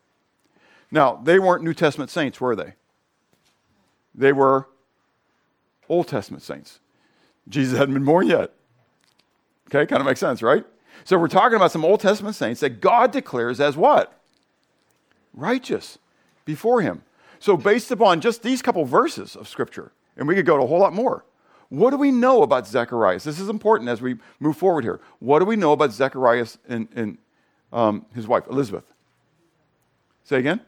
[0.92, 2.74] Now, they weren't New Testament saints, were they?
[4.16, 4.68] They were
[5.88, 6.80] Old Testament saints.
[7.48, 8.52] Jesus hadn't been born yet.
[9.68, 10.66] Okay, kind of makes sense, right?
[11.04, 14.20] So we're talking about some Old Testament saints that God declares as what?
[15.34, 15.98] Righteous
[16.46, 17.04] before him.
[17.40, 20.68] So based upon just these couple verses of scripture, and we could go to a
[20.68, 21.26] whole lot more.
[21.70, 23.24] What do we know about Zacharias?
[23.24, 25.00] This is important as we move forward here.
[25.20, 27.18] What do we know about Zacharias and, and
[27.72, 28.92] um, his wife, Elizabeth?
[30.24, 30.60] Say again?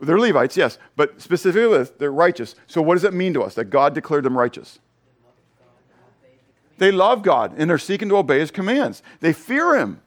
[0.00, 2.56] They're Levites, yes, but specifically, they're righteous.
[2.66, 4.80] So, what does it mean to us that God declared them righteous?
[6.76, 9.02] They love God and they're seeking to obey His commands.
[9.20, 10.00] They fear Him,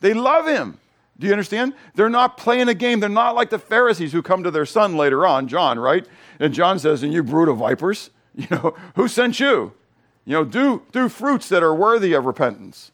[0.00, 0.79] they love Him.
[1.20, 1.74] Do you understand?
[1.94, 2.98] They're not playing a game.
[2.98, 6.06] They're not like the Pharisees who come to their son later on, John, right?
[6.38, 9.74] And John says, And you brood of vipers, you know, who sent you?
[10.24, 12.90] You know, do, do fruits that are worthy of repentance,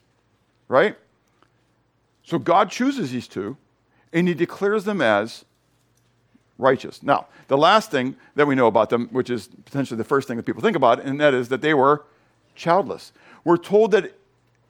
[0.66, 0.96] right?
[2.24, 3.56] So God chooses these two
[4.12, 5.44] and He declares them as
[6.58, 7.04] righteous.
[7.04, 10.36] Now, the last thing that we know about them, which is potentially the first thing
[10.36, 12.04] that people think about, and that is that they were
[12.56, 13.12] childless.
[13.44, 14.15] We're told that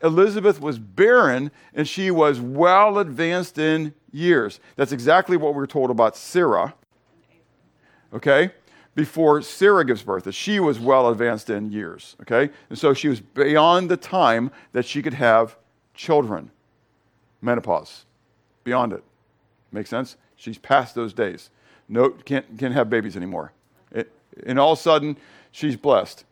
[0.03, 4.61] Elizabeth was barren and she was well advanced in years.
[4.77, 6.75] That's exactly what we're told about Sarah.
[8.13, 8.53] Okay?
[8.95, 12.17] Before Sarah gives birth, that she was well advanced in years.
[12.23, 12.51] Okay?
[12.71, 15.57] And so she was beyond the time that she could have
[15.95, 16.51] children.
[17.43, 18.05] Menopause.
[18.65, 19.05] Beyond it.
[19.73, 20.17] Make sense?
[20.37, 21.51] She's past those days
[21.89, 23.53] no, can't, can't have babies anymore.
[23.93, 24.11] It,
[24.47, 25.17] and all of a sudden,
[25.53, 26.25] she's blessed.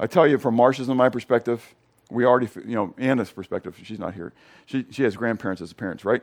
[0.00, 1.74] I tell you, from Marsha's and my perspective,
[2.10, 4.32] we already, you know, Anna's perspective, she's not here.
[4.66, 6.22] She, she has grandparents as parents, right?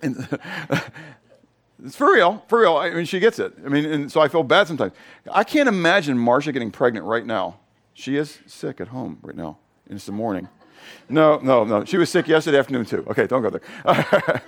[0.00, 0.28] And
[1.84, 2.76] it's for real, for real.
[2.76, 3.52] I mean, she gets it.
[3.64, 4.92] I mean, and so I feel bad sometimes.
[5.32, 7.58] I can't imagine Marcia getting pregnant right now.
[7.94, 9.58] She is sick at home right now.
[9.86, 10.48] And it's the morning.
[11.08, 11.84] No, no, no.
[11.84, 13.04] She was sick yesterday afternoon too.
[13.08, 13.62] Okay, don't go there.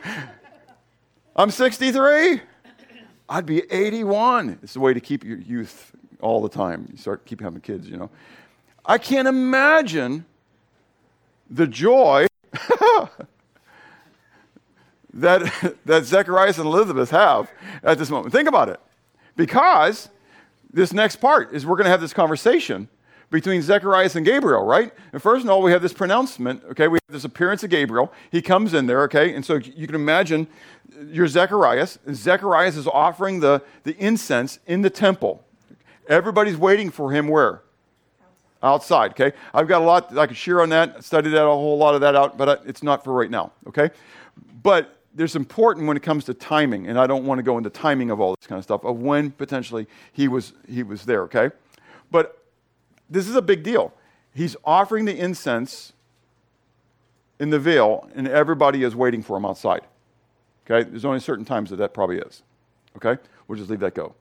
[1.37, 2.41] I'm 63.
[3.29, 4.59] I'd be 81.
[4.63, 6.89] It's the way to keep your youth all the time.
[6.91, 8.11] You start keep having kids, you know.
[8.87, 10.25] I can't imagine
[11.55, 12.27] the joy
[15.15, 17.51] that, that Zacharias and Elizabeth have
[17.83, 18.33] at this moment.
[18.33, 18.81] Think about it.
[19.37, 20.09] Because
[20.73, 22.89] this next part is we're going to have this conversation
[23.31, 24.93] between Zacharias and Gabriel, right?
[25.13, 26.89] And first of all, we have this pronouncement, okay?
[26.89, 28.13] We have this appearance of Gabriel.
[28.31, 29.35] He comes in there, okay?
[29.35, 30.47] And so you can imagine
[31.07, 31.99] you're Zacharias.
[32.13, 35.45] Zacharias is offering the, the incense in the temple.
[36.09, 37.63] Everybody's waiting for him where?
[38.65, 39.37] Outside, okay?
[39.53, 42.01] I've got a lot I could share on that, studied that, a whole lot of
[42.01, 43.91] that out, but it's not for right now, okay?
[44.63, 47.69] But there's important when it comes to timing, and I don't want to go into
[47.69, 51.23] timing of all this kind of stuff, of when potentially he was, he was there,
[51.25, 51.51] okay?
[52.11, 52.43] But
[53.11, 53.93] this is a big deal.
[54.35, 55.93] He's offering the incense
[57.39, 59.83] in the veil, and everybody is waiting for him outside.
[60.65, 60.89] Okay?
[60.89, 62.43] There's only certain times that that probably is.
[62.97, 63.21] Okay?
[63.47, 64.15] We'll just leave that go.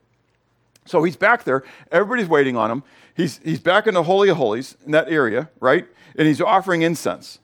[0.85, 1.63] So he's back there.
[1.91, 2.83] Everybody's waiting on him.
[3.15, 5.85] He's, he's back in the Holy of Holies in that area, right?
[6.17, 7.39] And he's offering incense.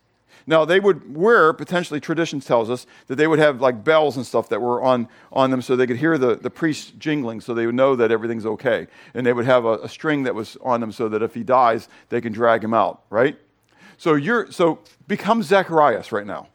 [0.47, 4.25] Now, they would wear, potentially, tradition tells us, that they would have like bells and
[4.25, 7.53] stuff that were on, on them so they could hear the, the priest jingling so
[7.53, 8.87] they would know that everything's okay.
[9.13, 11.43] And they would have a, a string that was on them so that if he
[11.43, 13.37] dies, they can drag him out, right?
[13.97, 16.47] So you're, so become Zacharias right now.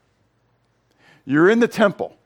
[1.24, 2.16] You're in the temple.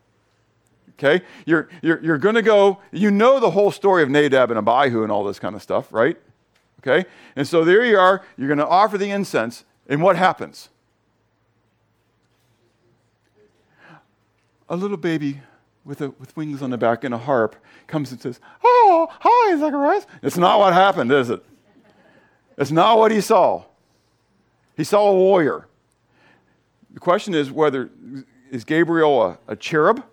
[0.99, 1.25] Okay?
[1.47, 5.03] You're, you're, you're going to go, you know the whole story of Nadab and Abihu
[5.03, 6.17] and all this kind of stuff, right?
[6.81, 7.09] Okay?
[7.37, 8.25] And so there you are.
[8.37, 9.65] You're going to offer the incense.
[9.89, 10.71] And what happens?
[14.69, 15.41] A little baby
[15.85, 17.57] with, a, with wings on the back and a harp
[17.87, 20.07] comes and says, Oh, hi, Zacharias.
[20.23, 21.43] It's not what happened, is it?
[22.59, 23.65] It's not what he saw.
[24.77, 25.69] He saw a warrior.
[26.93, 27.89] The question is whether
[28.51, 30.05] is Gabriel a, a cherub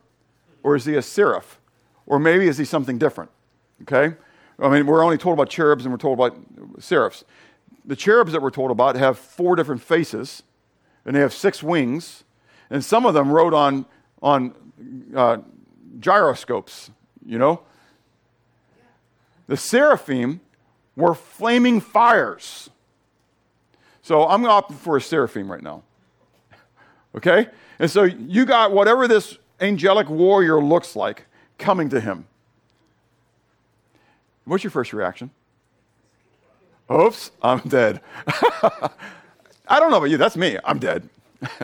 [0.66, 1.60] or is he a seraph?
[2.08, 3.30] Or maybe is he something different?
[3.84, 4.16] Okay?
[4.58, 6.36] I mean, we're only told about cherubs and we're told about
[6.80, 7.24] seraphs.
[7.86, 10.42] The cherubs that we're told about have four different faces
[11.06, 12.24] and they have six wings,
[12.72, 13.86] and some of them rode on,
[14.24, 14.56] on
[15.16, 15.38] uh,
[16.00, 16.90] gyroscopes,
[17.24, 17.62] you know?
[19.46, 20.42] The seraphim
[20.96, 22.72] were flaming fires.
[24.02, 25.84] So I'm opting for a seraphim right now.
[27.14, 27.50] Okay?
[27.78, 31.26] And so you got whatever this angelic warrior looks like
[31.58, 32.26] coming to him.
[34.46, 35.32] What's your first reaction?
[36.92, 38.02] Oops, I'm dead.
[39.68, 40.58] I don't know about you, that's me.
[40.64, 41.10] I'm dead.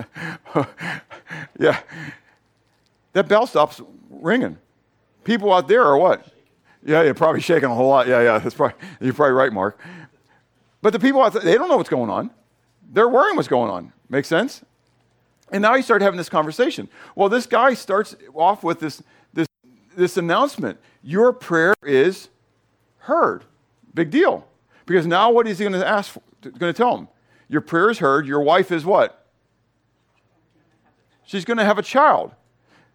[1.59, 1.79] yeah.
[3.13, 4.57] That bell stops ringing.
[5.23, 6.25] People out there are what?
[6.83, 8.07] Yeah, you're probably shaking a whole lot.
[8.07, 9.79] Yeah, yeah, that's probably, you're probably right, Mark.
[10.81, 12.31] But the people out there, they don't know what's going on.
[12.91, 13.93] They're worrying what's going on.
[14.09, 14.63] Make sense?
[15.51, 16.87] And now you start having this conversation.
[17.15, 19.47] Well, this guy starts off with this, this,
[19.95, 22.29] this announcement Your prayer is
[22.99, 23.43] heard.
[23.93, 24.47] Big deal.
[24.85, 26.11] Because now what is he going to ask?
[26.11, 27.07] For, going to tell him?
[27.49, 28.25] Your prayer is heard.
[28.25, 29.27] Your wife is what?
[31.25, 32.31] She's going to have a child.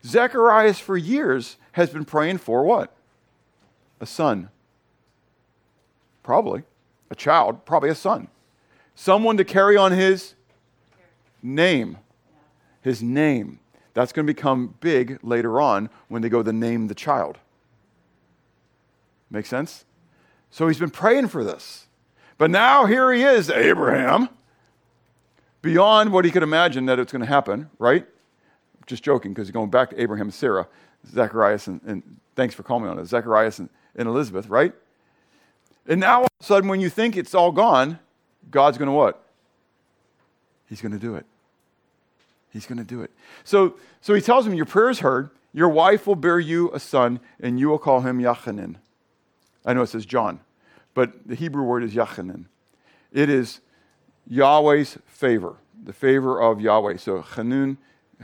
[0.04, 2.94] Zacharias, for years, has been praying for what?
[4.00, 4.50] A son.
[6.22, 6.62] Probably.
[7.10, 8.28] A child, probably a son.
[8.94, 10.34] Someone to carry on his
[11.42, 11.98] name.
[12.86, 13.58] His name.
[13.94, 17.36] That's going to become big later on when they go to name the child.
[19.28, 19.84] Make sense?
[20.52, 21.88] So he's been praying for this.
[22.38, 24.28] But now here he is, Abraham,
[25.62, 28.06] beyond what he could imagine that it's going to happen, right?
[28.86, 30.68] Just joking because he's going back to Abraham and Sarah,
[31.08, 34.72] Zacharias, and, and thanks for calling me on it, Zacharias and, and Elizabeth, right?
[35.88, 37.98] And now all of a sudden, when you think it's all gone,
[38.48, 39.26] God's going to what?
[40.68, 41.26] He's going to do it.
[42.56, 43.10] He's going to do it.
[43.44, 45.30] So, so he tells him, Your prayer is heard.
[45.52, 48.76] Your wife will bear you a son, and you will call him Yachanan.
[49.64, 50.40] I know it says John,
[50.94, 52.46] but the Hebrew word is Yachanan.
[53.12, 53.60] It is
[54.26, 56.96] Yahweh's favor, the favor of Yahweh.
[56.98, 57.76] So Chanun,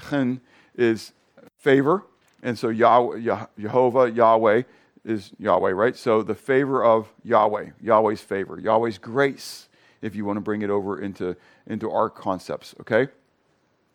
[0.08, 0.40] Chen
[0.76, 1.12] is
[1.58, 2.04] favor,
[2.42, 4.62] and so Yahweh, Jehovah, Yahweh
[5.04, 5.96] is Yahweh, right?
[5.96, 9.68] So the favor of Yahweh, Yahweh's favor, Yahweh's grace,
[10.00, 13.08] if you want to bring it over into, into our concepts, okay?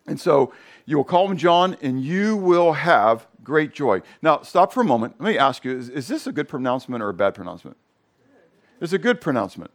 [0.08, 0.52] And so
[0.86, 4.02] you will call him John, and you will have great joy.
[4.22, 5.14] Now, stop for a moment.
[5.20, 7.76] Let me ask you is, is this a good pronouncement or a bad pronouncement?
[8.80, 9.70] It's a good pronouncement.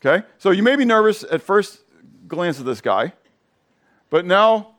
[0.00, 0.26] Okay?
[0.38, 1.80] So you may be nervous at first
[2.26, 3.12] glance at this guy,
[4.10, 4.74] but now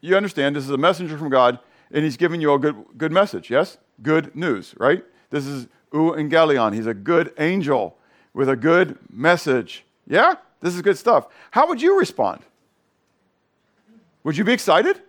[0.00, 1.58] you understand this is a messenger from God,
[1.90, 3.78] and he's giving you a good, good message, yes?
[4.02, 5.04] Good news, right?
[5.30, 6.74] This is Euangelion.
[6.74, 7.98] He's a good angel
[8.32, 9.84] with a good message.
[10.06, 10.34] Yeah?
[10.60, 11.26] This is good stuff.
[11.50, 12.42] How would you respond?
[14.24, 15.00] Would you be excited?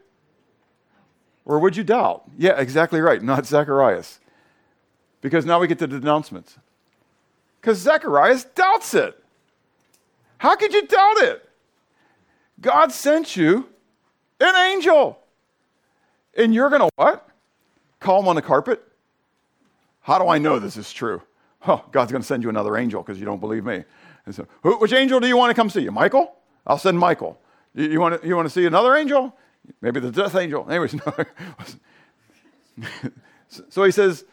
[1.45, 2.24] Or would you doubt?
[2.38, 3.21] Yeah, exactly right.
[3.21, 4.19] Not Zacharias.
[5.21, 6.58] Because now we get to the denouncements.
[7.60, 9.21] Because Zacharias doubts it.
[10.38, 11.50] How could you doubt it?
[12.60, 13.69] God sent you
[14.39, 15.19] an angel.
[16.38, 17.28] And you're going to what?
[18.00, 18.82] Call him on the carpet?
[20.02, 21.21] How do I know this is true?
[21.67, 23.84] Oh, God's going to send you another angel because you don't believe me.
[24.26, 25.91] And so, which angel do you want to come see you?
[25.91, 26.36] Michael?
[26.65, 27.39] I'll send Michael.
[27.73, 29.36] You, you, want, to, you want to see another angel?
[29.81, 30.69] Maybe the death angel.
[30.69, 30.93] Anyways,
[32.77, 32.86] no.
[33.69, 34.25] so he says,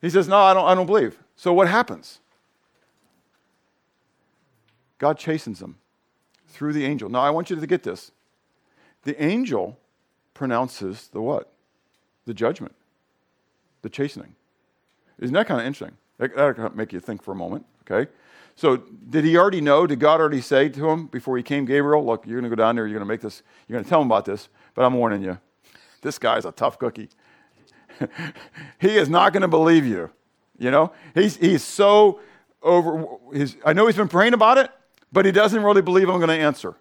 [0.00, 1.18] he says, no, I don't, I don't believe.
[1.36, 2.20] So what happens?
[4.98, 5.78] God chastens him
[6.48, 7.08] through the angel.
[7.08, 8.12] Now I want you to get this.
[9.04, 9.78] The angel
[10.34, 11.52] pronounces the what?
[12.26, 12.74] The judgment,
[13.82, 14.34] the chastening.
[15.18, 15.96] Isn't that kind of interesting?
[16.18, 18.10] That, that'll make you think for a moment, okay?
[18.60, 19.86] So, did he already know?
[19.86, 22.62] Did God already say to him before he came, Gabriel, look, you're going to go
[22.62, 24.84] down there, you're going to make this, you're going to tell him about this, but
[24.84, 25.38] I'm warning you,
[26.02, 27.08] this guy's a tough cookie.
[28.78, 30.10] he is not going to believe you.
[30.58, 32.20] You know, he's, he's so
[32.60, 33.06] over,
[33.64, 34.70] I know he's been praying about it,
[35.10, 36.76] but he doesn't really believe I'm going to answer.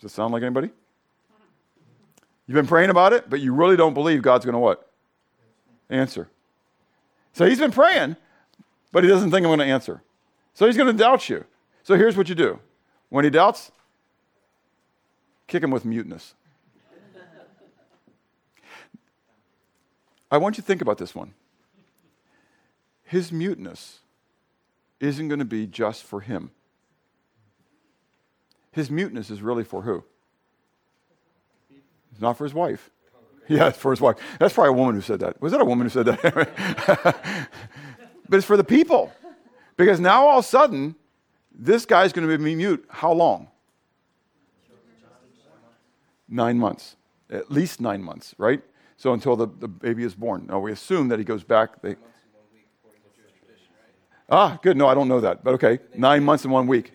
[0.00, 0.70] Does it sound like anybody?
[2.46, 4.90] You've been praying about it, but you really don't believe God's going to what?
[5.90, 6.30] Answer.
[7.34, 8.16] So he's been praying,
[8.90, 10.02] but he doesn't think I'm going to answer.
[10.54, 11.44] So he's going to doubt you.
[11.82, 12.58] So here's what you do
[13.08, 13.72] when he doubts,
[15.46, 16.34] kick him with muteness.
[20.30, 21.34] I want you to think about this one.
[23.02, 23.98] His muteness
[25.00, 26.52] isn't going to be just for him.
[28.70, 30.04] His muteness is really for who?
[32.12, 32.90] It's not for his wife.
[33.48, 34.16] Yeah, it's for his wife.
[34.38, 35.42] That's probably a woman who said that.
[35.42, 36.22] Was that a woman who said that?
[38.28, 39.12] but it's for the people.
[39.80, 40.94] Because now all of a sudden,
[41.50, 42.84] this guy's going to be mute.
[42.90, 43.48] How long?
[46.28, 46.96] Nine months.
[47.30, 48.60] At least nine months, right?
[48.98, 50.44] So until the, the baby is born.
[50.50, 51.80] Now we assume that he goes back.
[51.80, 51.96] They,
[54.28, 54.76] ah, good.
[54.76, 55.42] No, I don't know that.
[55.42, 55.78] But okay.
[55.94, 56.92] Nine months and one week.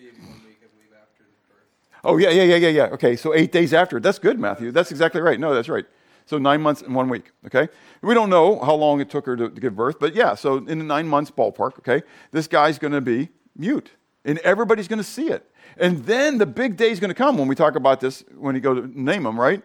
[2.04, 2.84] Oh, yeah, yeah, yeah, yeah, yeah.
[2.92, 3.98] Okay, so eight days after.
[3.98, 4.70] That's good, Matthew.
[4.70, 5.40] That's exactly right.
[5.40, 5.86] No, that's right.
[6.26, 7.68] So nine months and one week, okay?
[8.02, 10.56] We don't know how long it took her to, to give birth, but yeah, so
[10.56, 12.02] in the nine months ballpark, okay,
[12.32, 13.92] this guy's to be mute,
[14.24, 15.48] and everybody's to see it.
[15.76, 18.60] And then the big day is to come when we talk about this, when you
[18.60, 19.62] go to name him, right?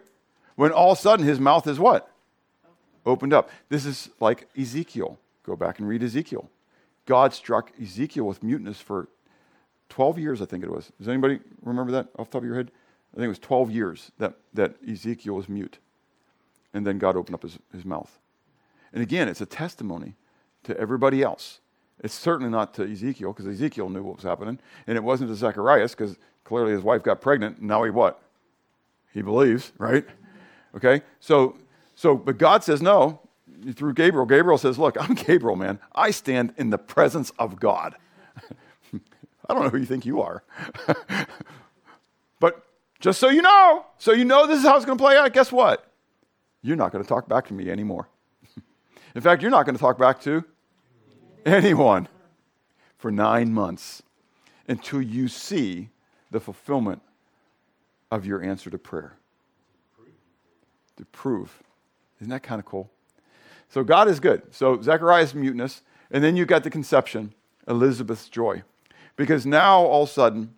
[0.54, 2.08] When all of a sudden his mouth is what?
[3.04, 3.50] Opened up.
[3.68, 5.18] This is like Ezekiel.
[5.42, 6.48] Go back and read Ezekiel.
[7.06, 9.08] God struck Ezekiel with muteness for
[9.88, 10.92] 12 years, I think it was.
[10.98, 12.70] Does anybody remember that off the top of your head?
[13.12, 15.78] I think it was 12 years that, that Ezekiel was mute
[16.74, 18.18] and then God opened up his, his mouth.
[18.92, 20.14] And again, it's a testimony
[20.64, 21.60] to everybody else.
[22.00, 24.58] It's certainly not to Ezekiel, because Ezekiel knew what was happening.
[24.86, 28.20] And it wasn't to Zacharias, because clearly his wife got pregnant, and now he what?
[29.12, 30.04] He believes, right?
[30.74, 31.02] Okay?
[31.20, 31.56] So,
[31.94, 33.20] so, but God says no
[33.74, 34.26] through Gabriel.
[34.26, 35.78] Gabriel says, Look, I'm Gabriel, man.
[35.94, 37.94] I stand in the presence of God.
[39.48, 40.42] I don't know who you think you are.
[42.40, 42.64] but
[43.00, 45.32] just so you know, so you know this is how it's going to play out,
[45.32, 45.91] guess what?
[46.62, 48.08] You're not going to talk back to me anymore.
[49.14, 50.44] In fact, you're not going to talk back to
[51.44, 52.08] anyone
[52.96, 54.02] for nine months
[54.68, 55.90] until you see
[56.30, 57.02] the fulfillment
[58.10, 59.16] of your answer to prayer.
[60.96, 61.62] To prove.
[62.20, 62.90] Isn't that kind of cool?
[63.68, 64.42] So God is good.
[64.54, 67.34] So Zechariah's muteness, and then you got the conception,
[67.66, 68.62] Elizabeth's joy.
[69.16, 70.54] Because now all of a sudden,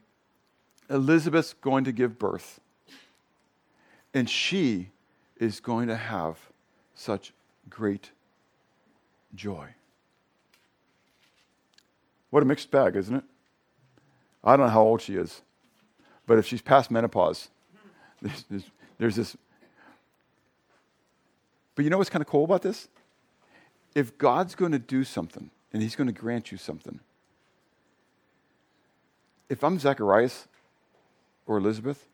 [0.90, 2.61] Elizabeth's going to give birth.
[4.12, 4.90] And she
[5.45, 6.38] is going to have
[6.95, 7.32] such
[7.68, 8.11] great
[9.34, 9.68] joy.
[12.30, 13.24] What a mixed bag, isn't it?
[14.42, 15.42] I don't know how old she is,
[16.26, 17.49] but if she's past menopause,
[18.22, 19.36] there's, there's, there's this.
[21.74, 22.88] But you know what's kind of cool about this?
[23.95, 27.01] If God's going to do something and He's going to grant you something,
[29.49, 30.49] if I'm Zacharias
[31.47, 32.07] or Elizabeth,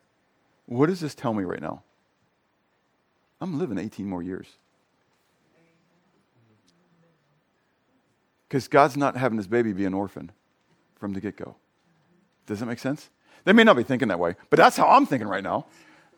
[0.67, 1.83] what does this tell me right now?
[3.41, 4.47] I'm living 18 more years.
[8.49, 10.33] Because God's not having his baby be an orphan
[10.99, 11.55] from the get go.
[12.47, 13.09] Does that make sense?
[13.45, 15.67] They may not be thinking that way, but that's how I'm thinking right now.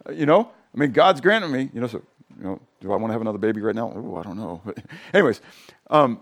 [0.09, 2.03] Uh, you know, I mean, God's granting me, you know, so,
[2.39, 3.93] you know, do I want to have another baby right now?
[3.95, 4.63] Oh, I don't know.
[4.65, 4.79] But
[5.15, 5.41] anyways,
[5.91, 6.21] um,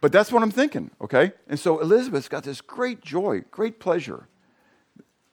[0.00, 1.32] but that's what I'm thinking, okay?
[1.48, 4.28] And so Elizabeth's got this great joy, great pleasure,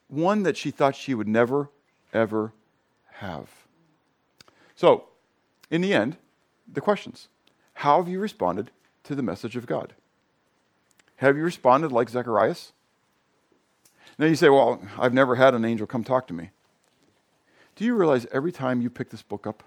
[0.08, 1.70] one that she thought she would never,
[2.12, 2.52] ever
[3.12, 3.48] have.
[4.82, 5.04] So,
[5.70, 6.16] in the end,
[6.66, 7.28] the questions
[7.74, 8.72] How have you responded
[9.04, 9.92] to the message of God?
[11.18, 12.72] Have you responded like Zacharias?
[14.18, 16.50] Now you say, Well, I've never had an angel come talk to me.
[17.76, 19.62] Do you realize every time you pick this book up,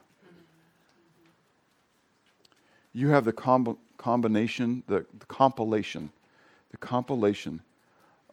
[2.91, 6.11] you have the comb- combination, the, the compilation,
[6.71, 7.61] the compilation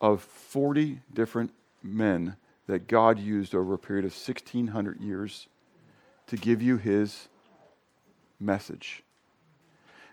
[0.01, 2.35] of 40 different men
[2.67, 5.47] that God used over a period of 1,600 years
[6.33, 7.29] to give you his
[8.41, 9.03] message.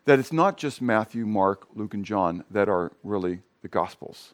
[0.03, 4.33] That it's not just Matthew, Mark, Luke, and John that are really the Gospels.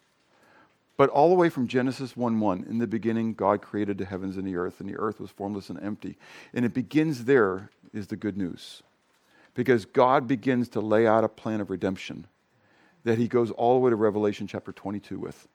[0.97, 4.35] But all the way from Genesis 1 1, in the beginning, God created the heavens
[4.35, 6.17] and the earth, and the earth was formless and empty.
[6.55, 8.81] And it begins there, is the good news.
[9.53, 12.25] Because God begins to lay out a plan of redemption
[13.03, 15.47] that he goes all the way to Revelation chapter 22 with.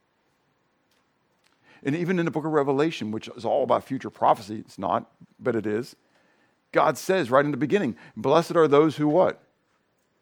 [1.82, 5.10] And even in the book of Revelation, which is all about future prophecy, it's not,
[5.40, 5.96] but it is.
[6.72, 9.42] God says right in the beginning, blessed are those who what?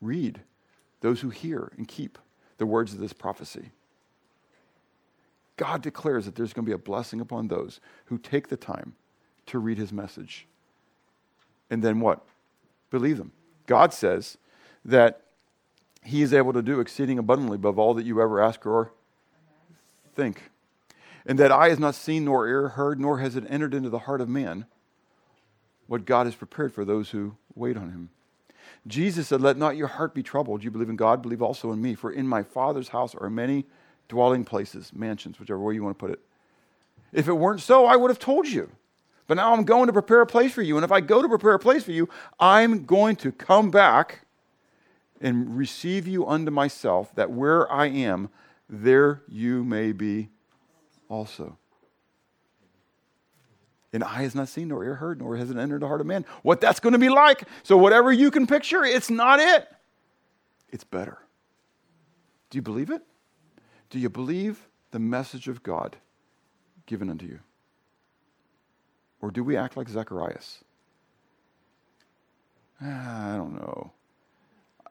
[0.00, 0.40] Read.
[1.00, 2.18] Those who hear and keep
[2.58, 3.70] the words of this prophecy.
[5.56, 8.94] God declares that there's going to be a blessing upon those who take the time
[9.46, 10.46] to read his message.
[11.70, 12.24] And then what?
[12.90, 13.32] Believe them.
[13.66, 14.38] God says
[14.84, 15.22] that
[16.02, 18.92] he is able to do exceeding abundantly above all that you ever ask or
[20.14, 20.50] think.
[21.26, 24.00] And that eye has not seen, nor ear heard, nor has it entered into the
[24.00, 24.66] heart of man
[25.88, 28.10] what God has prepared for those who wait on him.
[28.86, 30.62] Jesus said, Let not your heart be troubled.
[30.62, 31.94] You believe in God, believe also in me.
[31.96, 33.64] For in my Father's house are many
[34.08, 36.20] dwelling places, mansions, whichever way you want to put it.
[37.12, 38.70] If it weren't so, I would have told you.
[39.26, 40.76] But now I'm going to prepare a place for you.
[40.76, 42.08] And if I go to prepare a place for you,
[42.38, 44.26] I'm going to come back
[45.20, 48.30] and receive you unto myself, that where I am,
[48.68, 50.28] there you may be
[51.08, 51.58] also.
[53.92, 56.06] And eye has not seen, nor ear heard, nor has it entered the heart of
[56.06, 56.26] man.
[56.42, 57.44] What that's going to be like.
[57.62, 59.66] So, whatever you can picture, it's not it.
[60.70, 61.18] It's better.
[62.50, 63.02] Do you believe it?
[63.90, 65.96] Do you believe the message of God
[66.86, 67.40] given unto you?
[69.20, 70.62] Or do we act like Zacharias?
[72.80, 73.92] Ah, I don't know.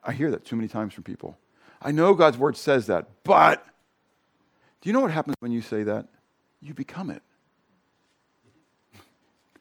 [0.04, 1.38] I hear that too many times from people.
[1.82, 3.66] I know God's word says that, but
[4.82, 6.08] do you know what happens when you say that?
[6.62, 7.22] You become it.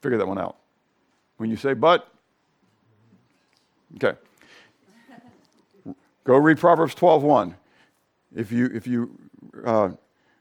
[0.07, 0.59] Figure that one out.
[1.39, 2.09] When you say but,
[3.97, 4.17] okay.
[6.23, 7.55] Go read Proverbs 12:1.
[8.33, 9.19] If you if you
[9.65, 9.89] uh,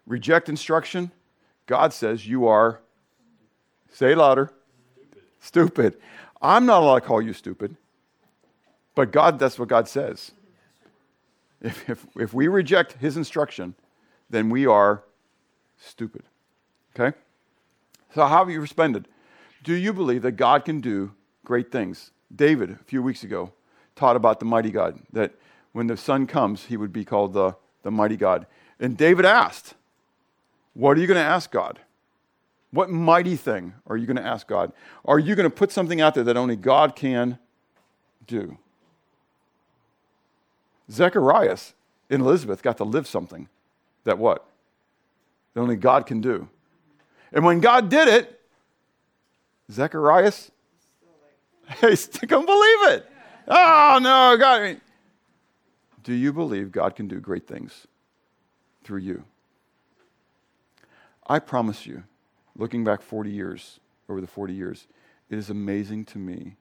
[0.06, 1.10] reject instruction,
[1.66, 2.80] God says you are.
[3.92, 4.52] Say louder.
[4.94, 5.24] Stupid.
[5.40, 5.98] stupid.
[6.44, 7.76] I'm not allowed to call you stupid,
[8.94, 10.32] but God, that's what God says.
[11.60, 13.74] If, if, if we reject His instruction,
[14.30, 15.02] then we are
[15.80, 16.22] stupid.
[16.96, 17.18] Okay?
[18.14, 19.08] So, how have you responded?
[19.66, 21.12] Do you believe that God can do
[21.44, 22.12] great things?
[22.34, 23.52] David, a few weeks ago,
[23.96, 25.34] taught about the mighty God, that
[25.72, 28.46] when the Son comes, he would be called the, the mighty God.
[28.80, 29.74] And David asked,
[30.76, 31.80] What are you going to ask God?
[32.70, 34.72] What mighty thing are you going to ask God?
[35.04, 37.40] Are you going to put something out there that only God can
[38.28, 38.60] do?
[40.92, 41.58] Zechariah
[42.12, 43.50] and Elizabeth got to live something
[44.04, 44.46] that what?
[45.56, 46.50] That only God can do.
[47.32, 48.35] And when God did it,
[49.72, 50.52] Zacharias,
[51.68, 53.12] hey, couldn't believe it.
[53.48, 54.82] Oh no, God.
[56.04, 57.88] Do you believe God can do great things
[58.84, 59.24] through you?
[61.28, 62.04] I promise you,
[62.56, 64.88] looking back 40 years, over the 40 years,
[65.30, 66.56] it is amazing to me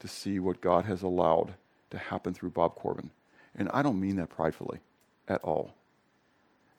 [0.00, 1.54] to see what God has allowed
[1.90, 3.10] to happen through Bob Corbin.
[3.54, 4.80] And I don't mean that pridefully
[5.28, 5.74] at all.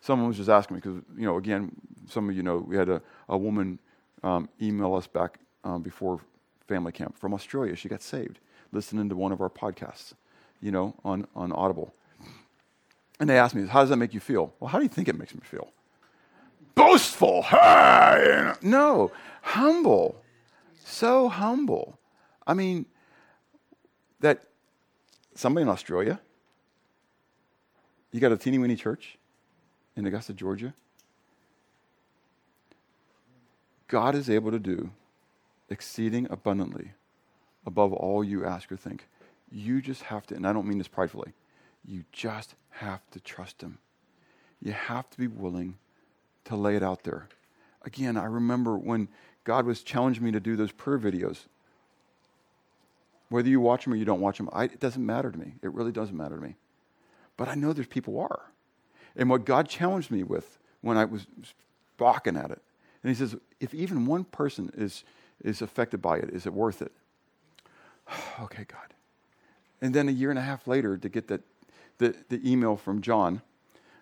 [0.02, 1.72] Someone was just asking me, because, you know, again,
[2.08, 3.80] some of you know, we had a, a woman
[4.24, 6.20] um, email us back um, before
[6.68, 7.76] family camp from Australia.
[7.76, 8.40] She got saved
[8.72, 10.14] listening to one of our podcasts,
[10.62, 11.94] you know, on, on Audible.
[13.20, 14.54] And they asked me, How does that make you feel?
[14.60, 15.72] Well, how do you think it makes me feel?
[16.76, 17.44] Boastful.
[17.44, 18.54] Hey!
[18.62, 20.22] No, humble.
[20.86, 22.00] So humble.
[22.48, 22.86] I mean,
[24.22, 24.44] that
[25.36, 26.20] somebody in Australia,
[28.12, 29.18] you got a teeny weeny church
[29.96, 30.74] in Augusta, Georgia.
[33.88, 34.92] God is able to do
[35.70, 36.92] exceeding abundantly
[37.66, 39.08] above all you ask or think.
[39.52, 41.34] You just have to, and I don't mean this pridefully,
[41.86, 43.78] you just have to trust Him.
[44.62, 45.78] You have to be willing
[46.46, 47.28] to lay it out there.
[47.84, 49.08] Again, I remember when
[49.44, 51.46] God was challenging me to do those prayer videos.
[53.30, 55.54] Whether you watch them or you don't watch them, I, it doesn't matter to me.
[55.62, 56.56] It really doesn't matter to me.
[57.38, 58.42] But I know there's people are.
[59.16, 61.26] And what God challenged me with when I was
[61.98, 62.62] balking at it,
[63.02, 65.04] and He says, if even one person is
[65.44, 66.30] is affected by it.
[66.30, 66.92] Is it worth it?
[68.42, 68.94] okay, God.
[69.82, 71.42] And then a year and a half later, to get the,
[71.98, 73.42] the, the email from John,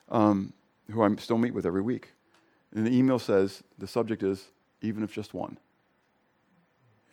[0.09, 0.53] um,
[0.91, 2.13] who I still meet with every week.
[2.73, 4.45] And the email says, the subject is,
[4.81, 5.57] even if just one.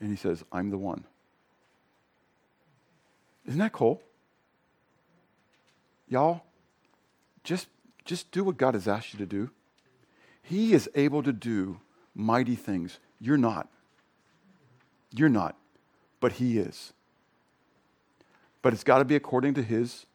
[0.01, 1.05] And he says, I'm the one.
[3.47, 4.03] Isn't that cool?
[6.09, 6.43] Y'all,
[7.43, 7.69] just,
[8.05, 9.51] just do what God has asked you to do.
[10.43, 11.81] He is able to do
[12.15, 12.99] mighty things.
[13.19, 13.69] You're not.
[15.15, 15.57] You're not,
[16.21, 16.93] but He is.
[18.63, 20.07] But it's got to be according to His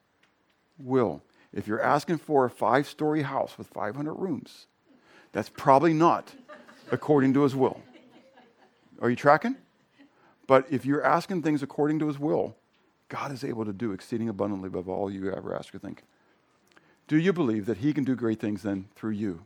[0.77, 1.21] will.
[1.53, 4.67] If you're asking for a five story house with 500 rooms,
[5.31, 6.33] that's probably not
[6.91, 7.81] according to His will.
[9.01, 9.55] Are you tracking?
[10.47, 12.55] But if you're asking things according to His will,
[13.07, 16.03] God is able to do exceeding abundantly above all you ever ask or think.
[17.07, 19.45] Do you believe that He can do great things then through you?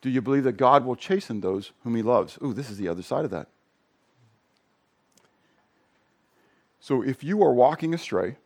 [0.00, 2.38] Do you believe that God will chasten those whom He loves?
[2.42, 3.48] Ooh, this is the other side of that.
[6.80, 8.36] So if you are walking astray,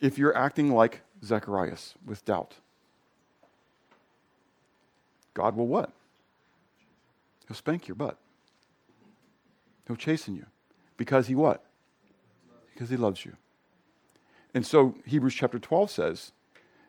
[0.00, 2.54] if you're acting like Zacharias with doubt,
[5.32, 5.92] God will what?
[7.48, 8.18] He'll spank your butt.
[9.86, 10.46] He'll chasten you.
[10.96, 11.64] Because he what?
[12.72, 13.36] Because he loves you.
[14.54, 16.32] And so Hebrews chapter 12 says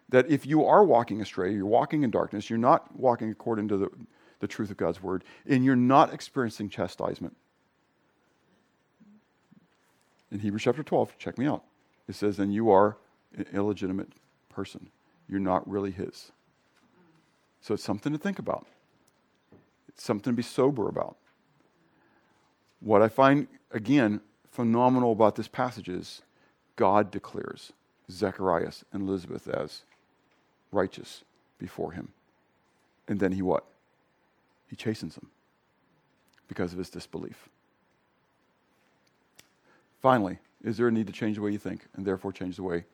[0.10, 3.78] that if you are walking astray, you're walking in darkness, you're not walking according to
[3.78, 3.90] the,
[4.40, 7.36] the truth of God's word, and you're not experiencing chastisement,
[10.32, 11.64] in Hebrews chapter 12, check me out.
[12.08, 12.98] It says, then you are
[13.36, 14.14] an illegitimate
[14.50, 14.90] person.
[15.28, 16.32] You're not really his.
[17.62, 18.68] So it's something to think about.
[19.88, 21.16] It's something to be sober about.
[22.80, 24.22] What I find, again,
[24.52, 26.22] phenomenal about this passage is
[26.76, 27.74] God declares
[28.12, 29.84] Zacharias and Elizabeth as
[30.72, 31.24] righteous,
[31.58, 32.10] before him.
[33.08, 33.66] And then he what?
[34.68, 35.30] He chastens them
[36.48, 37.50] because of his disbelief.
[40.06, 42.62] Finally, is there a need to change the way you think and therefore change the
[42.62, 42.86] way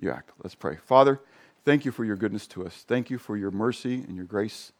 [0.00, 0.30] you act?
[0.42, 0.76] Let's pray.
[0.76, 1.20] Father,
[1.62, 2.86] thank you for your goodness to us.
[2.88, 4.72] Thank you for your mercy and your grace.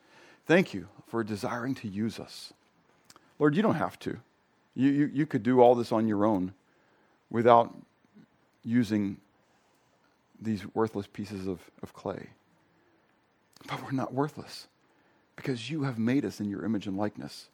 [0.46, 2.54] Thank you for desiring to use us.
[3.38, 4.16] Lord, you don't have to.
[4.74, 6.54] You, you, you could do all this on your own
[7.28, 7.76] without
[8.64, 9.18] using
[10.40, 12.28] these worthless pieces of, of clay.
[13.66, 14.68] But we're not worthless
[15.36, 17.50] because you have made us in your image and likeness,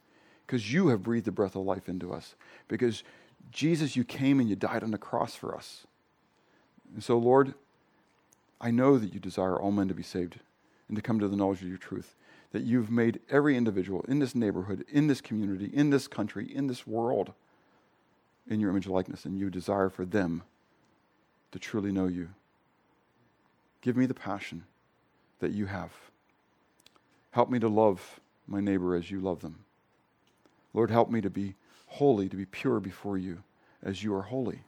[0.47, 2.35] because you have breathed the breath of life into us,
[2.69, 3.03] because
[3.49, 5.87] Jesus, you came and you died on the cross for us.
[6.93, 7.53] And so, Lord,
[8.59, 10.39] I know that you desire all men to be saved
[10.87, 12.15] and to come to the knowledge of your truth,
[12.51, 16.67] that you've made every individual in this neighborhood, in this community, in this country, in
[16.67, 17.33] this world,
[18.47, 20.43] in your image and likeness, and you desire for them
[21.51, 22.29] to truly know you.
[23.81, 24.63] Give me the passion
[25.39, 25.91] that you have.
[27.31, 29.63] Help me to love my neighbor as you love them.
[30.73, 31.55] Lord, help me to be
[31.91, 33.43] holy, to be pure before you
[33.83, 34.61] as you are holy.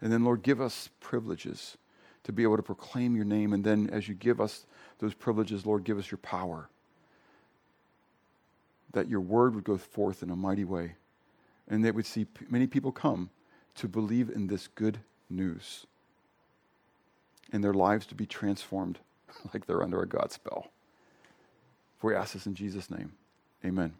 [0.00, 1.76] And then, Lord, give us privileges
[2.24, 3.52] to be able to proclaim your name.
[3.52, 4.66] And then, as you give us
[4.98, 6.68] those privileges, Lord, give us your power.
[8.92, 10.94] That your word would go forth in a mighty way.
[11.68, 13.28] And that would see many people come
[13.76, 14.98] to believe in this good
[15.28, 15.86] news.
[17.52, 18.98] And their lives to be transformed
[19.52, 20.68] like they're under a God spell.
[21.98, 23.12] For we ask this in Jesus' name.
[23.64, 23.94] Amen.